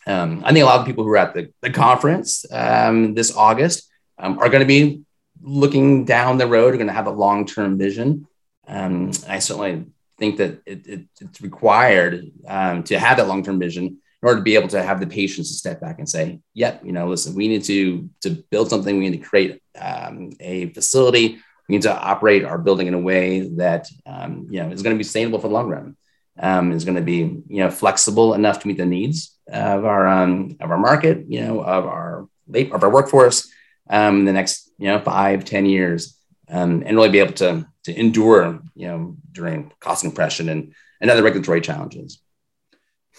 Um, 0.06 0.44
I 0.44 0.52
think 0.52 0.64
a 0.64 0.66
lot 0.66 0.82
of 0.82 0.86
people 0.86 1.06
who 1.06 1.12
are 1.12 1.18
at 1.18 1.34
the, 1.34 1.54
the 1.62 1.70
conference 1.70 2.46
um, 2.52 3.14
this 3.14 3.34
August 3.36 3.90
um, 4.18 4.40
are 4.40 4.50
going 4.50 4.62
to 4.62 4.66
be 4.68 5.04
looking 5.42 6.04
down 6.04 6.38
the 6.38 6.48
road, 6.48 6.74
are 6.74 6.78
going 6.78 6.88
to 6.88 6.94
have 6.94 7.08
a 7.08 7.12
long 7.12 7.46
term 7.46 7.78
vision. 7.78 8.28
Um, 8.68 9.12
I 9.28 9.40
certainly 9.40 9.86
think 10.18 10.36
that 10.38 10.62
it, 10.66 10.86
it, 10.86 11.06
it's 11.22 11.42
required 11.42 12.30
um, 12.46 12.84
to 12.84 13.00
have 13.00 13.18
that 13.18 13.28
long 13.30 13.42
term 13.42 13.58
vision 13.58 14.00
in 14.22 14.28
order 14.28 14.40
to 14.40 14.44
be 14.44 14.56
able 14.56 14.68
to 14.70 14.84
have 14.84 15.00
the 15.00 15.08
patience 15.08 15.50
to 15.50 15.56
step 15.56 15.80
back 15.80 16.00
and 16.00 16.10
say, 16.10 16.40
"Yep, 16.54 16.84
you 16.86 16.92
know, 16.92 17.08
listen, 17.08 17.36
we 17.36 17.48
need 17.48 17.64
to 17.66 18.10
to 18.22 18.32
build 18.52 18.70
something. 18.70 18.98
We 18.98 19.10
need 19.10 19.22
to 19.22 19.30
create 19.30 19.62
um, 19.80 20.32
a 20.40 20.70
facility. 20.74 21.40
We 21.68 21.76
need 21.76 21.84
to 21.84 21.96
operate 21.96 22.44
our 22.44 22.58
building 22.58 22.88
in 22.88 22.94
a 22.94 23.00
way 23.00 23.42
that 23.58 23.88
um, 24.06 24.48
you 24.50 24.62
know 24.62 24.72
is 24.72 24.82
going 24.82 24.96
to 24.96 24.98
be 24.98 25.04
sustainable 25.04 25.40
for 25.40 25.48
the 25.48 25.54
long 25.54 25.70
run. 25.70 25.96
Um, 26.42 26.72
is 26.72 26.86
going 26.86 26.96
to 26.96 27.02
be 27.02 27.18
you 27.18 27.64
know 27.64 27.70
flexible 27.70 28.34
enough 28.34 28.60
to 28.60 28.68
meet 28.68 28.78
the 28.78 28.86
needs 28.86 29.38
of 29.52 29.86
our 29.86 30.08
um, 30.08 30.58
of 30.60 30.72
our 30.72 30.78
market, 30.78 31.26
you 31.28 31.42
know, 31.42 31.62
of 31.62 31.86
our 31.86 32.28
of 32.54 32.84
our 32.84 32.90
workforce, 32.90 33.50
um, 33.90 34.26
the 34.26 34.34
next 34.34 34.72
you 34.78 34.88
know 34.88 35.00
five, 35.00 35.46
ten 35.46 35.66
years, 35.66 36.18
um, 36.50 36.84
and 36.86 36.96
really 36.96 37.10
be 37.10 37.20
able 37.20 37.34
to 37.34 37.66
to 37.86 38.00
endure, 38.00 38.60
you 38.76 38.88
know, 38.88 39.18
during 39.32 39.72
cost 39.80 40.04
compression 40.04 40.50
and 40.50 40.74
and 41.02 41.10
other 41.10 41.24
regulatory 41.24 41.62
challenges. 41.62 42.22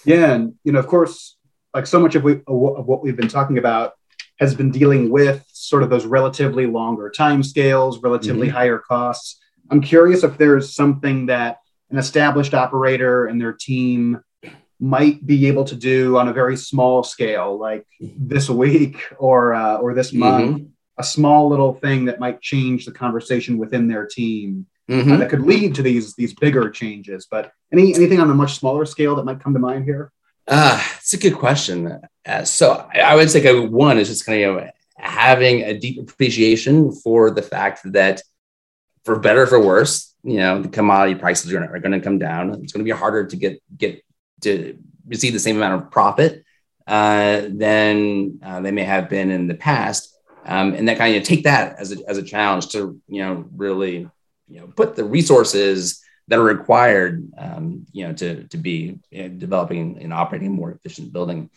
Yeah, 0.05 0.33
and 0.33 0.55
you 0.65 0.73
know, 0.73 0.79
of 0.79 0.87
course, 0.87 1.37
like 1.75 1.87
so 1.87 2.01
much 2.01 2.15
of, 2.15 2.25
we, 2.25 2.41
of 2.47 2.87
what 2.87 3.03
we've 3.03 3.17
been 3.17 3.29
talking 3.29 3.59
about 3.59 3.95
has 4.39 4.55
been 4.55 4.71
dealing 4.71 5.11
with 5.11 5.45
sort 5.53 5.83
of 5.83 5.91
those 5.91 6.07
relatively 6.07 6.67
longer 6.67 7.11
time 7.11 7.43
scales, 7.43 8.03
relatively 8.03 8.49
mm-hmm. 8.49 8.57
higher 8.57 8.79
costs. 8.79 9.39
I'm 9.71 9.81
curious 9.81 10.25
if 10.25 10.37
there's 10.39 10.75
something 10.75 11.27
that 11.27 11.59
an 11.91 11.99
established 11.99 12.55
operator 12.55 13.27
and 13.27 13.41
their 13.41 13.53
team 13.53 14.23
might 14.81 15.25
be 15.27 15.47
able 15.47 15.65
to 15.65 15.77
do 15.77 16.17
on 16.17 16.29
a 16.29 16.33
very 16.33 16.57
small 16.57 17.03
scale, 17.03 17.59
like 17.59 17.87
this 18.01 18.49
week 18.49 19.03
or 19.19 19.53
uh, 19.53 19.77
or 19.77 19.95
this 19.95 20.13
month, 20.13 20.57
mm-hmm. 20.57 20.67
a 20.99 21.05
small 21.05 21.49
little 21.49 21.75
thing 21.75 22.07
that 22.07 22.19
might 22.19 22.41
change 22.41 22.87
the 22.87 22.93
conversation 22.93 23.59
within 23.59 23.89
their 23.89 24.07
team 24.07 24.67
mm-hmm. 24.91 25.13
uh, 25.13 25.17
that 25.19 25.31
could 25.31 25.43
lead 25.43 25.75
to 25.77 25.83
these 25.83 26.15
these 26.15 26.35
bigger 26.35 26.69
changes. 26.71 27.27
But 27.31 27.53
any 27.73 27.95
anything 27.95 28.21
on 28.21 28.31
a 28.31 28.35
much 28.35 28.59
smaller 28.59 28.85
scale 28.85 29.15
that 29.17 29.25
might 29.25 29.41
come 29.41 29.55
to 29.55 29.61
mind 29.61 29.85
here? 29.85 30.13
Uh, 30.47 30.83
it's 30.99 31.15
a 31.15 31.19
good 31.19 31.37
question. 31.37 32.01
Uh, 32.27 32.45
so 32.45 32.89
I 32.93 33.15
would 33.15 33.31
say 33.31 33.59
one 33.59 33.99
is 33.99 34.09
just 34.09 34.27
kind 34.27 34.43
of 34.43 34.55
you 34.55 34.61
know, 34.61 34.71
having 34.97 35.63
a 35.63 35.79
deep 35.79 36.01
appreciation 36.01 36.93
for 36.93 37.31
the 37.31 37.43
fact 37.43 37.81
that, 37.93 38.23
for 39.05 39.19
better 39.19 39.47
for 39.47 39.65
worse, 39.65 40.15
you 40.23 40.39
know, 40.39 40.61
the 40.61 40.69
commodity 40.69 41.19
prices 41.19 41.53
are, 41.53 41.79
going 41.79 41.93
to 41.93 42.01
come 42.01 42.19
down. 42.19 42.51
It's 42.63 42.73
going 42.73 42.85
to 42.85 42.93
be 42.93 42.99
harder 42.99 43.27
to 43.27 43.37
get 43.37 43.63
get 43.77 44.03
to 44.43 44.77
receive 45.07 45.33
the 45.33 45.39
same 45.39 45.57
amount 45.57 45.83
of 45.83 45.91
profit 45.91 46.45
uh, 46.87 47.43
than 47.49 48.41
uh, 48.43 48.61
they 48.61 48.71
may 48.71 48.85
have 48.85 49.09
been 49.09 49.31
in 49.31 49.47
the 49.47 49.55
past. 49.55 50.17
Um, 50.45 50.75
and 50.75 50.89
that 50.89 50.99
kind 50.99 51.17
of 51.17 51.23
take 51.23 51.45
that 51.45 51.79
as 51.79 51.93
a, 51.93 52.09
as 52.09 52.19
a 52.19 52.23
challenge 52.23 52.69
to, 52.71 53.01
you 53.09 53.23
know, 53.23 53.45
really, 53.55 54.09
you 54.51 54.61
know, 54.61 54.67
put 54.67 54.97
the 54.97 55.05
resources 55.05 56.03
that 56.29 56.39
are 56.39 56.45
required, 56.45 57.29
um, 57.39 57.87
you 57.93 58.07
know, 58.07 58.13
to, 58.15 58.45
to 58.49 58.57
be 58.57 58.99
you 59.11 59.23
know, 59.23 59.29
developing 59.29 59.99
and 60.01 60.13
operating 60.13 60.49
a 60.49 60.51
more 60.51 60.73
efficient 60.73 61.13
building. 61.13 61.51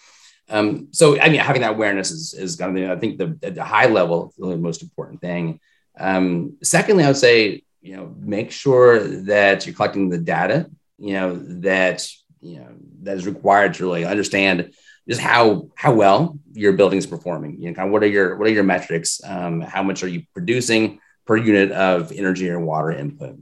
Um, 0.50 0.90
so, 0.92 1.20
I 1.20 1.30
mean, 1.30 1.40
having 1.40 1.62
that 1.62 1.72
awareness 1.72 2.12
is, 2.12 2.34
is 2.34 2.56
going 2.56 2.76
to 2.76 2.92
I 2.92 2.98
think, 2.98 3.18
the, 3.18 3.38
the 3.50 3.64
high 3.64 3.88
level, 3.88 4.34
really 4.38 4.56
the 4.56 4.62
most 4.62 4.84
important 4.84 5.22
thing. 5.22 5.60
Um, 5.98 6.58
secondly, 6.64 7.04
I 7.04 7.08
would 7.08 7.18
say, 7.18 7.64
you 7.82 7.96
know, 7.96 8.16
make 8.20 8.52
sure 8.52 9.00
that 9.24 9.66
you're 9.66 9.76
collecting 9.76 10.10
the 10.10 10.18
data, 10.18 10.70
you 10.98 11.14
know, 11.14 11.36
that 11.36 12.08
you 12.42 12.60
know 12.60 12.70
that 13.04 13.18
is 13.18 13.26
required 13.26 13.74
to 13.76 13.86
really 13.86 14.06
understand 14.06 14.74
just 15.08 15.22
how 15.22 15.70
how 15.76 15.94
well 15.94 16.40
your 16.54 16.74
building 16.74 16.98
is 16.98 17.06
performing. 17.06 17.60
You 17.60 17.70
know, 17.70 17.76
kind 17.76 17.88
of 17.88 17.94
what 17.94 18.04
are 18.04 18.08
your 18.08 18.38
what 18.38 18.48
are 18.48 18.52
your 18.52 18.64
metrics? 18.64 19.22
Um, 19.24 19.62
how 19.62 19.84
much 19.84 20.02
are 20.04 20.08
you 20.08 20.24
producing 20.34 21.00
per 21.26 21.38
unit 21.38 21.72
of 21.72 22.12
energy 22.12 22.50
or 22.50 22.60
water 22.60 22.92
input? 22.92 23.38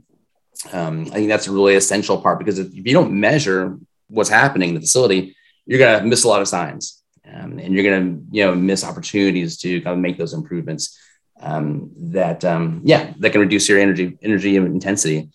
Um, 0.72 1.06
I 1.10 1.14
think 1.14 1.28
that's 1.28 1.48
a 1.48 1.52
really 1.52 1.74
essential 1.74 2.20
part 2.20 2.38
because 2.38 2.58
if 2.58 2.74
you 2.74 2.92
don't 2.92 3.18
measure 3.18 3.78
what's 4.08 4.30
happening 4.30 4.70
in 4.70 4.74
the 4.74 4.80
facility, 4.80 5.34
you're 5.66 5.78
gonna 5.78 6.06
miss 6.06 6.24
a 6.24 6.28
lot 6.28 6.42
of 6.42 6.48
signs, 6.48 7.02
um, 7.26 7.58
and 7.58 7.74
you're 7.74 7.84
gonna 7.84 8.18
you 8.30 8.44
know 8.44 8.54
miss 8.54 8.84
opportunities 8.84 9.58
to 9.58 9.80
kind 9.80 9.94
of 9.94 9.98
make 9.98 10.18
those 10.18 10.34
improvements. 10.34 10.98
Um, 11.40 11.90
that 11.96 12.44
um, 12.44 12.82
yeah, 12.84 13.12
that 13.18 13.32
can 13.32 13.40
reduce 13.40 13.68
your 13.68 13.80
energy 13.80 14.16
energy 14.22 14.56
intensity, 14.56 15.30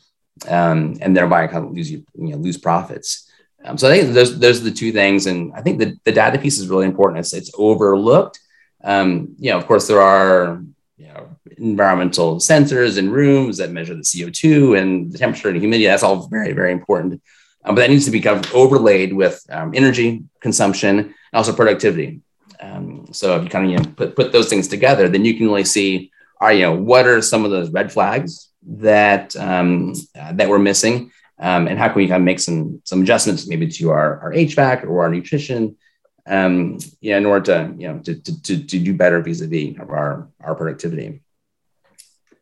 um, 0.47 0.97
and 1.01 1.15
thereby 1.15 1.47
kind 1.47 1.65
of 1.65 1.71
lose 1.71 1.91
you, 1.91 2.05
you 2.15 2.29
know, 2.29 2.37
lose 2.37 2.57
profits. 2.57 3.29
Um, 3.65 3.77
so 3.77 3.89
I 3.89 3.99
think 3.99 4.13
those 4.13 4.39
those 4.39 4.61
are 4.61 4.65
the 4.65 4.71
two 4.71 4.91
things, 4.91 5.25
and 5.25 5.51
I 5.53 5.61
think 5.61 5.79
the, 5.79 5.97
the 6.05 6.11
data 6.11 6.39
piece 6.39 6.59
is 6.59 6.69
really 6.69 6.85
important. 6.85 7.19
It's 7.19 7.33
it's 7.33 7.51
overlooked. 7.57 8.39
You 8.85 9.27
know, 9.39 9.57
of 9.57 9.67
course, 9.67 9.87
there 9.87 10.01
are 10.01 10.63
you 10.97 11.07
know 11.07 11.36
environmental 11.57 12.37
sensors 12.37 12.97
in 12.97 13.11
rooms 13.11 13.57
that 13.57 13.71
measure 13.71 13.95
the 13.95 14.03
CO 14.03 14.29
two 14.29 14.75
and 14.75 15.11
the 15.11 15.17
temperature 15.17 15.49
and 15.49 15.57
humidity. 15.57 15.87
That's 15.87 16.03
all 16.03 16.27
very 16.27 16.53
very 16.53 16.71
important, 16.71 17.21
um, 17.65 17.75
but 17.75 17.81
that 17.81 17.89
needs 17.89 18.05
to 18.05 18.11
be 18.11 18.25
overlaid 18.53 19.13
with 19.13 19.43
um, 19.49 19.73
energy 19.75 20.23
consumption 20.39 20.99
and 20.99 21.13
also 21.33 21.53
productivity. 21.53 22.21
Um, 22.59 23.07
so 23.11 23.37
if 23.37 23.43
you 23.43 23.49
kind 23.49 23.65
of 23.65 23.71
you 23.71 23.77
know, 23.77 23.91
put 23.95 24.15
put 24.15 24.31
those 24.31 24.49
things 24.49 24.67
together, 24.67 25.07
then 25.09 25.25
you 25.25 25.35
can 25.35 25.47
really 25.47 25.65
see, 25.65 26.11
are 26.39 26.53
you 26.53 26.63
know 26.63 26.75
what 26.75 27.05
are 27.07 27.21
some 27.21 27.45
of 27.45 27.51
those 27.51 27.69
red 27.69 27.91
flags 27.91 28.49
that 28.65 29.35
um, 29.35 29.93
uh, 30.19 30.33
that 30.33 30.49
we're 30.49 30.59
missing 30.59 31.11
um, 31.39 31.67
and 31.67 31.77
how 31.77 31.87
can 31.87 31.97
we 31.97 32.07
kind 32.07 32.21
of 32.21 32.25
make 32.25 32.39
some 32.39 32.81
some 32.83 33.01
adjustments 33.01 33.47
maybe 33.47 33.67
to 33.67 33.91
our, 33.91 34.19
our 34.21 34.33
HVAC 34.33 34.85
or 34.85 35.03
our 35.03 35.09
nutrition, 35.09 35.77
um, 36.25 36.79
yeah, 36.99 37.17
in 37.17 37.25
order 37.25 37.45
to 37.45 37.75
you 37.77 37.87
know 37.87 37.99
to, 37.99 38.15
to, 38.15 38.41
to, 38.43 38.63
to 38.63 38.79
do 38.79 38.93
better 38.93 39.21
vis-a-vis 39.21 39.79
of 39.79 39.89
our 39.89 40.29
our 40.41 40.55
productivity. 40.55 41.21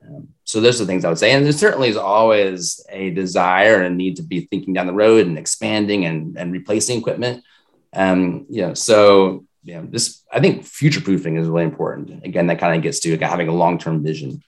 Um, 0.08 0.30
so 0.44 0.62
those 0.62 0.80
are 0.80 0.86
the 0.86 0.88
things 0.88 1.04
I 1.04 1.10
would 1.10 1.18
say, 1.18 1.32
and 1.32 1.46
there 1.46 1.52
certainly 1.52 1.90
is 1.90 1.98
always 1.98 2.86
a 2.90 3.10
desire 3.12 3.82
and 3.82 3.94
a 3.94 3.96
need 3.96 4.18
to 4.18 4.24
be 4.24 4.42
thinking 4.42 4.74
down 4.74 4.88
the 4.88 4.94
road 4.94 5.26
and 5.26 5.38
expanding 5.38 6.06
and, 6.06 6.38
and 6.38 6.52
replacing 6.52 7.00
equipment. 7.00 7.44
Um, 7.94 8.46
you 8.50 8.62
know, 8.62 8.74
so 8.74 9.46
you 9.64 9.76
know, 9.76 9.88
this 9.90 10.24
I 10.32 10.40
think 10.40 10.64
future 10.64 11.02
proofing 11.02 11.38
is 11.38 11.48
really 11.48 11.64
important. 11.64 12.24
Again, 12.24 12.48
that 12.48 12.60
kind 12.60 12.76
of 12.76 12.84
gets 12.84 13.00
to 13.00 13.18
having 13.18 13.48
a 13.48 13.54
long 13.54 13.80
term 13.80 14.04
vision 14.04 14.44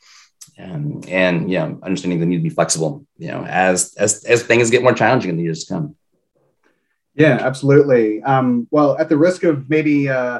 um, 0.59 1.01
and 1.07 1.51
you 1.51 1.59
know 1.59 1.79
understanding 1.83 2.19
the 2.19 2.25
need 2.25 2.37
to 2.37 2.43
be 2.43 2.49
flexible 2.49 3.05
you 3.17 3.27
know 3.27 3.43
as 3.45 3.93
as 3.95 4.23
as 4.23 4.43
things 4.43 4.69
get 4.69 4.83
more 4.83 4.93
challenging 4.93 5.29
in 5.29 5.37
the 5.37 5.43
years 5.43 5.65
to 5.65 5.73
come 5.73 5.95
yeah 7.15 7.37
absolutely 7.41 8.21
um, 8.23 8.67
well 8.71 8.97
at 8.97 9.09
the 9.09 9.17
risk 9.17 9.43
of 9.43 9.69
maybe 9.69 10.09
uh, 10.09 10.39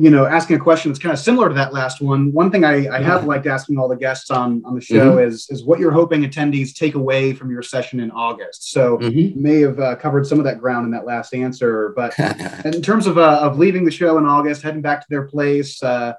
you 0.00 0.10
know 0.10 0.26
asking 0.26 0.54
a 0.54 0.58
question 0.60 0.90
that's 0.90 1.00
kind 1.00 1.12
of 1.12 1.18
similar 1.18 1.48
to 1.48 1.54
that 1.54 1.72
last 1.72 2.00
one 2.00 2.32
one 2.32 2.50
thing 2.50 2.64
i, 2.64 2.88
I 2.88 3.02
have 3.02 3.24
liked 3.24 3.46
asking 3.46 3.78
all 3.78 3.88
the 3.88 3.96
guests 3.96 4.30
on 4.30 4.62
on 4.64 4.74
the 4.74 4.80
show 4.80 5.16
mm-hmm. 5.16 5.28
is 5.28 5.48
is 5.50 5.64
what 5.64 5.80
you're 5.80 5.90
hoping 5.90 6.22
attendees 6.22 6.72
take 6.74 6.94
away 6.94 7.32
from 7.32 7.50
your 7.50 7.62
session 7.62 7.98
in 7.98 8.12
august 8.12 8.70
so 8.70 8.98
mm-hmm. 8.98 9.42
may 9.42 9.60
have 9.60 9.80
uh, 9.80 9.96
covered 9.96 10.24
some 10.26 10.38
of 10.38 10.44
that 10.44 10.60
ground 10.60 10.84
in 10.84 10.92
that 10.92 11.04
last 11.04 11.34
answer 11.34 11.92
but 11.96 12.16
in 12.64 12.80
terms 12.80 13.08
of 13.08 13.18
uh, 13.18 13.40
of 13.42 13.58
leaving 13.58 13.84
the 13.84 13.90
show 13.90 14.16
in 14.18 14.24
august 14.24 14.62
heading 14.62 14.82
back 14.82 15.00
to 15.00 15.06
their 15.10 15.24
place 15.24 15.82
uh, 15.82 16.14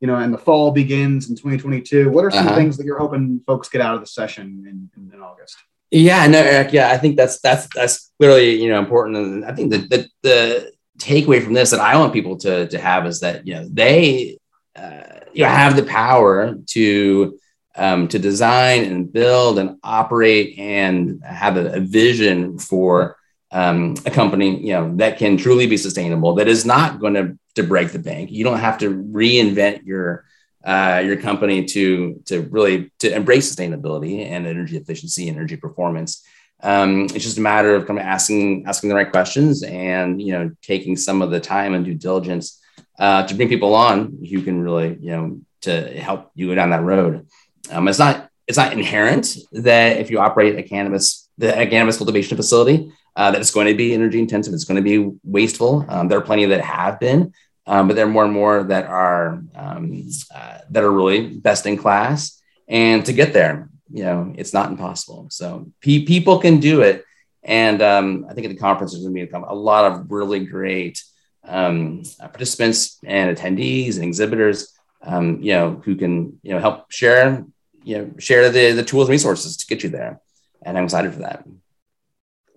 you 0.00 0.06
know, 0.06 0.16
and 0.16 0.32
the 0.32 0.38
fall 0.38 0.72
begins 0.72 1.30
in 1.30 1.36
2022. 1.36 2.10
What 2.10 2.24
are 2.24 2.30
some 2.30 2.46
uh-huh. 2.48 2.56
things 2.56 2.76
that 2.76 2.84
you're 2.84 2.98
hoping 2.98 3.40
folks 3.46 3.70
get 3.70 3.80
out 3.80 3.94
of 3.94 4.00
the 4.00 4.06
session 4.06 4.62
in, 4.68 4.90
in, 4.94 5.10
in, 5.14 5.22
August? 5.22 5.56
Yeah, 5.90 6.26
no, 6.26 6.38
Eric. 6.38 6.72
Yeah, 6.74 6.90
I 6.90 6.98
think 6.98 7.16
that's 7.16 7.40
that's 7.40 7.66
that's 7.74 8.12
clearly 8.18 8.62
you 8.62 8.68
know 8.68 8.78
important, 8.78 9.16
and 9.16 9.44
I 9.46 9.52
think 9.54 9.70
that 9.70 9.88
the, 9.88 10.08
the 10.22 10.72
takeaway 10.98 11.42
from 11.42 11.54
this 11.54 11.70
that 11.70 11.80
I 11.80 11.96
want 11.96 12.12
people 12.12 12.36
to 12.38 12.68
to 12.68 12.78
have 12.78 13.06
is 13.06 13.20
that 13.20 13.46
you 13.46 13.54
know 13.54 13.68
they 13.70 14.38
uh, 14.74 15.20
you 15.32 15.42
know 15.42 15.48
have 15.48 15.76
the 15.76 15.84
power 15.84 16.54
to 16.66 17.38
um, 17.76 18.08
to 18.08 18.18
design 18.18 18.84
and 18.84 19.12
build 19.12 19.58
and 19.58 19.78
operate 19.82 20.58
and 20.58 21.22
have 21.24 21.56
a, 21.56 21.74
a 21.74 21.80
vision 21.80 22.58
for 22.58 23.16
um, 23.52 23.94
a 24.06 24.10
company 24.10 24.60
you 24.66 24.72
know 24.72 24.96
that 24.96 25.18
can 25.18 25.36
truly 25.36 25.66
be 25.66 25.76
sustainable 25.76 26.34
that 26.34 26.48
is 26.48 26.64
not 26.64 27.00
going 27.00 27.14
to 27.14 27.38
to 27.56 27.62
break 27.62 27.90
the 27.90 27.98
bank. 27.98 28.30
You 28.30 28.44
don't 28.44 28.60
have 28.60 28.78
to 28.78 28.90
reinvent 28.90 29.84
your 29.84 30.24
uh, 30.64 31.02
your 31.04 31.16
company 31.16 31.64
to 31.64 32.22
to 32.26 32.42
really 32.42 32.92
to 33.00 33.14
embrace 33.14 33.52
sustainability 33.52 34.24
and 34.24 34.46
energy 34.46 34.76
efficiency, 34.76 35.28
energy 35.28 35.56
performance. 35.56 36.24
Um, 36.62 37.04
it's 37.04 37.24
just 37.24 37.38
a 37.38 37.42
matter 37.42 37.74
of 37.74 37.86
kind 37.86 37.98
of 37.98 38.04
asking 38.04 38.64
asking 38.66 38.88
the 38.88 38.94
right 38.94 39.10
questions 39.10 39.62
and 39.62 40.20
you 40.20 40.32
know 40.32 40.50
taking 40.62 40.96
some 40.96 41.20
of 41.22 41.30
the 41.30 41.40
time 41.40 41.74
and 41.74 41.84
due 41.84 41.94
diligence 41.94 42.60
uh, 42.98 43.26
to 43.26 43.34
bring 43.34 43.48
people 43.48 43.74
on 43.74 44.18
who 44.28 44.42
can 44.42 44.62
really 44.62 44.96
you 45.00 45.10
know 45.10 45.40
to 45.62 46.00
help 46.00 46.30
you 46.34 46.48
go 46.48 46.54
down 46.54 46.70
that 46.70 46.82
road. 46.82 47.26
Um, 47.70 47.88
it's 47.88 47.98
not 47.98 48.30
it's 48.46 48.58
not 48.58 48.72
inherent 48.72 49.36
that 49.52 49.98
if 49.98 50.10
you 50.10 50.18
operate 50.18 50.58
a 50.58 50.62
cannabis 50.62 51.28
the 51.38 51.58
a 51.58 51.66
cannabis 51.66 51.98
cultivation 51.98 52.36
facility 52.36 52.90
uh, 53.16 53.30
that 53.30 53.40
it's 53.40 53.50
going 53.50 53.66
to 53.66 53.74
be 53.74 53.94
energy 53.94 54.18
intensive, 54.18 54.54
it's 54.54 54.64
going 54.64 54.82
to 54.82 54.82
be 54.82 55.18
wasteful. 55.24 55.84
Um, 55.88 56.08
there 56.08 56.18
are 56.18 56.22
plenty 56.22 56.44
that 56.46 56.60
have 56.60 57.00
been, 57.00 57.32
um, 57.66 57.88
but 57.88 57.96
there 57.96 58.06
are 58.06 58.10
more 58.10 58.24
and 58.24 58.32
more 58.32 58.62
that 58.64 58.84
are 58.86 59.42
um, 59.54 60.08
uh, 60.34 60.58
that 60.70 60.82
are 60.82 60.92
really 60.92 61.28
best 61.36 61.66
in 61.66 61.76
class. 61.76 62.40
And 62.68 63.04
to 63.06 63.12
get 63.12 63.32
there, 63.32 63.68
you 63.90 64.04
know, 64.04 64.32
it's 64.36 64.52
not 64.52 64.70
impossible. 64.70 65.28
So 65.30 65.70
pe- 65.80 66.04
people 66.04 66.38
can 66.38 66.58
do 66.60 66.82
it. 66.82 67.04
And 67.42 67.80
um, 67.80 68.26
I 68.28 68.34
think 68.34 68.46
at 68.46 68.50
the 68.50 68.58
conference, 68.58 68.92
there's 68.92 69.04
going 69.04 69.14
to 69.14 69.26
be 69.26 69.32
a 69.32 69.54
lot 69.54 69.90
of 69.90 70.10
really 70.10 70.44
great 70.44 71.02
um, 71.44 72.02
participants 72.18 72.98
and 73.04 73.36
attendees 73.36 73.94
and 73.94 74.04
exhibitors, 74.04 74.76
um, 75.02 75.40
you 75.40 75.52
know, 75.52 75.80
who 75.84 75.94
can, 75.94 76.40
you 76.42 76.52
know, 76.52 76.58
help 76.58 76.90
share, 76.90 77.44
you 77.84 77.98
know, 77.98 78.10
share 78.18 78.50
the, 78.50 78.72
the 78.72 78.82
tools 78.82 79.06
and 79.06 79.12
resources 79.12 79.56
to 79.58 79.66
get 79.66 79.84
you 79.84 79.90
there. 79.90 80.20
And 80.62 80.76
I'm 80.76 80.84
excited 80.84 81.12
for 81.12 81.20
that. 81.20 81.46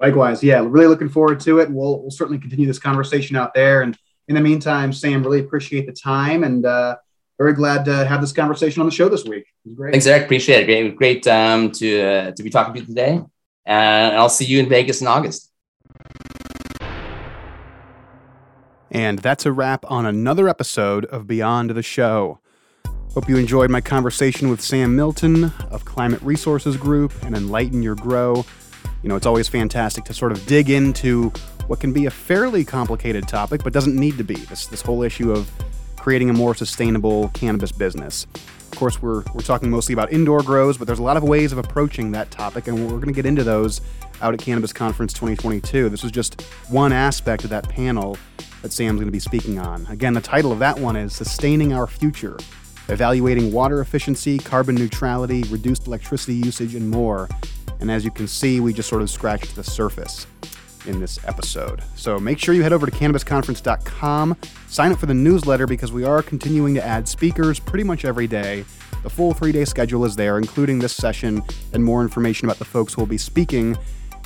Likewise. 0.01 0.41
Yeah. 0.41 0.65
Really 0.65 0.87
looking 0.87 1.09
forward 1.09 1.39
to 1.41 1.59
it. 1.59 1.69
We'll, 1.69 2.01
we'll 2.01 2.09
certainly 2.09 2.39
continue 2.39 2.65
this 2.65 2.79
conversation 2.79 3.35
out 3.35 3.53
there. 3.53 3.83
And 3.83 3.95
in 4.27 4.33
the 4.33 4.41
meantime, 4.41 4.91
Sam, 4.91 5.21
really 5.21 5.41
appreciate 5.41 5.85
the 5.85 5.93
time 5.93 6.43
and 6.43 6.65
uh, 6.65 6.95
very 7.39 7.53
glad 7.53 7.85
to 7.85 8.05
have 8.05 8.19
this 8.19 8.33
conversation 8.33 8.81
on 8.81 8.85
the 8.85 8.91
show 8.91 9.07
this 9.07 9.23
week. 9.23 9.45
great. 9.75 9.91
Thanks, 9.91 10.05
Eric. 10.05 10.25
Appreciate 10.25 10.63
it. 10.63 10.65
Great, 10.65 10.95
great 10.95 11.27
um, 11.27 11.71
to, 11.71 12.01
uh, 12.01 12.31
to 12.31 12.43
be 12.43 12.49
talking 12.49 12.73
to 12.73 12.81
you 12.81 12.85
today. 12.85 13.21
And 13.65 14.15
I'll 14.15 14.29
see 14.29 14.45
you 14.45 14.59
in 14.59 14.67
Vegas 14.67 14.99
in 14.99 15.07
August. 15.07 15.49
And 18.91 19.19
that's 19.19 19.45
a 19.45 19.53
wrap 19.53 19.85
on 19.89 20.05
another 20.05 20.49
episode 20.49 21.05
of 21.05 21.27
Beyond 21.27 21.69
the 21.71 21.83
Show. 21.83 22.39
Hope 23.13 23.29
you 23.29 23.37
enjoyed 23.37 23.69
my 23.69 23.79
conversation 23.79 24.49
with 24.49 24.59
Sam 24.59 24.95
Milton 24.95 25.53
of 25.71 25.85
Climate 25.85 26.21
Resources 26.21 26.75
Group 26.75 27.13
and 27.23 27.37
Enlighten 27.37 27.81
Your 27.81 27.95
Grow. 27.95 28.45
You 29.01 29.07
know, 29.09 29.15
it's 29.15 29.25
always 29.25 29.47
fantastic 29.47 30.03
to 30.05 30.13
sort 30.13 30.33
of 30.33 30.45
dig 30.45 30.69
into 30.69 31.29
what 31.67 31.79
can 31.79 31.93
be 31.93 32.05
a 32.05 32.11
fairly 32.11 32.65
complicated 32.65 33.27
topic, 33.27 33.63
but 33.63 33.71
doesn't 33.71 33.95
need 33.95 34.17
to 34.17 34.23
be. 34.25 34.35
This, 34.35 34.65
this 34.65 34.81
whole 34.81 35.03
issue 35.03 35.31
of 35.31 35.49
creating 35.99 36.29
a 36.29 36.33
more 36.33 36.55
sustainable 36.55 37.29
cannabis 37.29 37.71
business. 37.71 38.25
Of 38.33 38.77
course, 38.77 39.01
we're, 39.01 39.23
we're 39.33 39.41
talking 39.41 39.69
mostly 39.69 39.93
about 39.93 40.11
indoor 40.11 40.41
grows, 40.41 40.77
but 40.77 40.87
there's 40.87 40.99
a 40.99 41.03
lot 41.03 41.17
of 41.17 41.23
ways 41.23 41.51
of 41.51 41.57
approaching 41.57 42.11
that 42.13 42.31
topic, 42.31 42.67
and 42.67 42.79
we're 42.79 42.97
going 42.97 43.07
to 43.07 43.13
get 43.13 43.25
into 43.25 43.43
those 43.43 43.81
out 44.21 44.33
at 44.33 44.39
Cannabis 44.39 44.73
Conference 44.73 45.13
2022. 45.13 45.89
This 45.89 46.03
was 46.03 46.11
just 46.11 46.41
one 46.69 46.93
aspect 46.93 47.43
of 47.43 47.49
that 47.49 47.67
panel 47.67 48.17
that 48.61 48.71
Sam's 48.71 48.97
going 48.99 49.07
to 49.07 49.11
be 49.11 49.19
speaking 49.19 49.59
on. 49.59 49.85
Again, 49.87 50.13
the 50.13 50.21
title 50.21 50.51
of 50.51 50.59
that 50.59 50.79
one 50.79 50.95
is 50.95 51.15
Sustaining 51.15 51.73
Our 51.73 51.87
Future 51.87 52.37
Evaluating 52.87 53.51
Water 53.51 53.81
Efficiency, 53.81 54.39
Carbon 54.39 54.73
Neutrality, 54.73 55.43
Reduced 55.43 55.85
Electricity 55.85 56.33
Usage, 56.33 56.73
and 56.73 56.89
more. 56.89 57.29
And 57.79 57.91
as 57.91 58.03
you 58.03 58.11
can 58.11 58.27
see, 58.27 58.59
we 58.59 58.73
just 58.73 58.89
sort 58.89 59.03
of 59.03 59.09
scratched 59.09 59.55
the 59.55 59.63
surface 59.63 60.25
in 60.85 60.99
this 60.99 61.19
episode. 61.25 61.81
So 61.95 62.19
make 62.19 62.39
sure 62.39 62.53
you 62.53 62.63
head 62.63 62.73
over 62.73 62.85
to 62.85 62.91
cannabisconference.com, 62.91 64.37
sign 64.67 64.91
up 64.91 64.99
for 64.99 65.05
the 65.05 65.13
newsletter 65.13 65.67
because 65.67 65.91
we 65.91 66.03
are 66.03 66.21
continuing 66.21 66.73
to 66.75 66.85
add 66.85 67.07
speakers 67.07 67.59
pretty 67.59 67.83
much 67.83 68.05
every 68.05 68.27
day. 68.27 68.65
The 69.03 69.09
full 69.09 69.33
three 69.33 69.51
day 69.51 69.65
schedule 69.65 70.05
is 70.05 70.15
there, 70.15 70.37
including 70.37 70.79
this 70.79 70.93
session 70.93 71.41
and 71.73 71.83
more 71.83 72.01
information 72.01 72.47
about 72.47 72.59
the 72.59 72.65
folks 72.65 72.93
who 72.93 73.01
will 73.01 73.07
be 73.07 73.17
speaking 73.17 73.77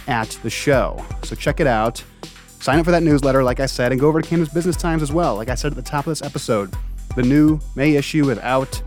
at 0.08 0.30
the 0.44 0.50
show. 0.50 1.04
So 1.24 1.36
check 1.36 1.60
it 1.60 1.68
out. 1.68 2.04
Sign 2.60 2.80
up 2.80 2.86
for 2.86 2.92
that 2.92 3.04
newsletter, 3.04 3.44
like 3.44 3.60
I 3.60 3.66
said, 3.66 3.92
and 3.92 4.00
go 4.00 4.08
over 4.08 4.22
to 4.22 4.28
Cannabis 4.28 4.54
Business 4.54 4.78
Times 4.78 5.02
as 5.02 5.12
well. 5.12 5.36
Like 5.36 5.50
I 5.50 5.56
said 5.56 5.72
at 5.72 5.76
the 5.76 5.82
top 5.82 6.08
of 6.08 6.12
this 6.12 6.22
episode, 6.22 6.74
the 7.16 7.22
new 7.22 7.60
May 7.76 7.96
issue 7.96 8.30
is 8.30 8.40
out. 8.40 8.82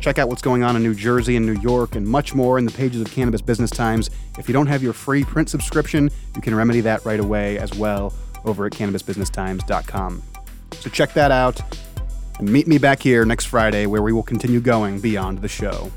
Check 0.00 0.18
out 0.18 0.28
what's 0.28 0.42
going 0.42 0.62
on 0.62 0.76
in 0.76 0.82
New 0.82 0.94
Jersey 0.94 1.36
and 1.36 1.44
New 1.44 1.60
York 1.60 1.96
and 1.96 2.06
much 2.06 2.34
more 2.34 2.58
in 2.58 2.64
the 2.64 2.72
pages 2.72 3.00
of 3.00 3.10
Cannabis 3.10 3.40
Business 3.40 3.70
Times. 3.70 4.10
If 4.38 4.48
you 4.48 4.52
don't 4.52 4.66
have 4.66 4.82
your 4.82 4.92
free 4.92 5.24
print 5.24 5.50
subscription, 5.50 6.10
you 6.34 6.40
can 6.40 6.54
remedy 6.54 6.80
that 6.82 7.04
right 7.04 7.20
away 7.20 7.58
as 7.58 7.74
well 7.74 8.14
over 8.44 8.66
at 8.66 8.72
cannabisbusinesstimes.com. 8.72 10.22
So 10.72 10.90
check 10.90 11.12
that 11.14 11.30
out 11.30 11.60
and 12.38 12.48
meet 12.48 12.68
me 12.68 12.78
back 12.78 13.02
here 13.02 13.24
next 13.24 13.46
Friday 13.46 13.86
where 13.86 14.02
we 14.02 14.12
will 14.12 14.22
continue 14.22 14.60
going 14.60 15.00
beyond 15.00 15.38
the 15.38 15.48
show. 15.48 15.90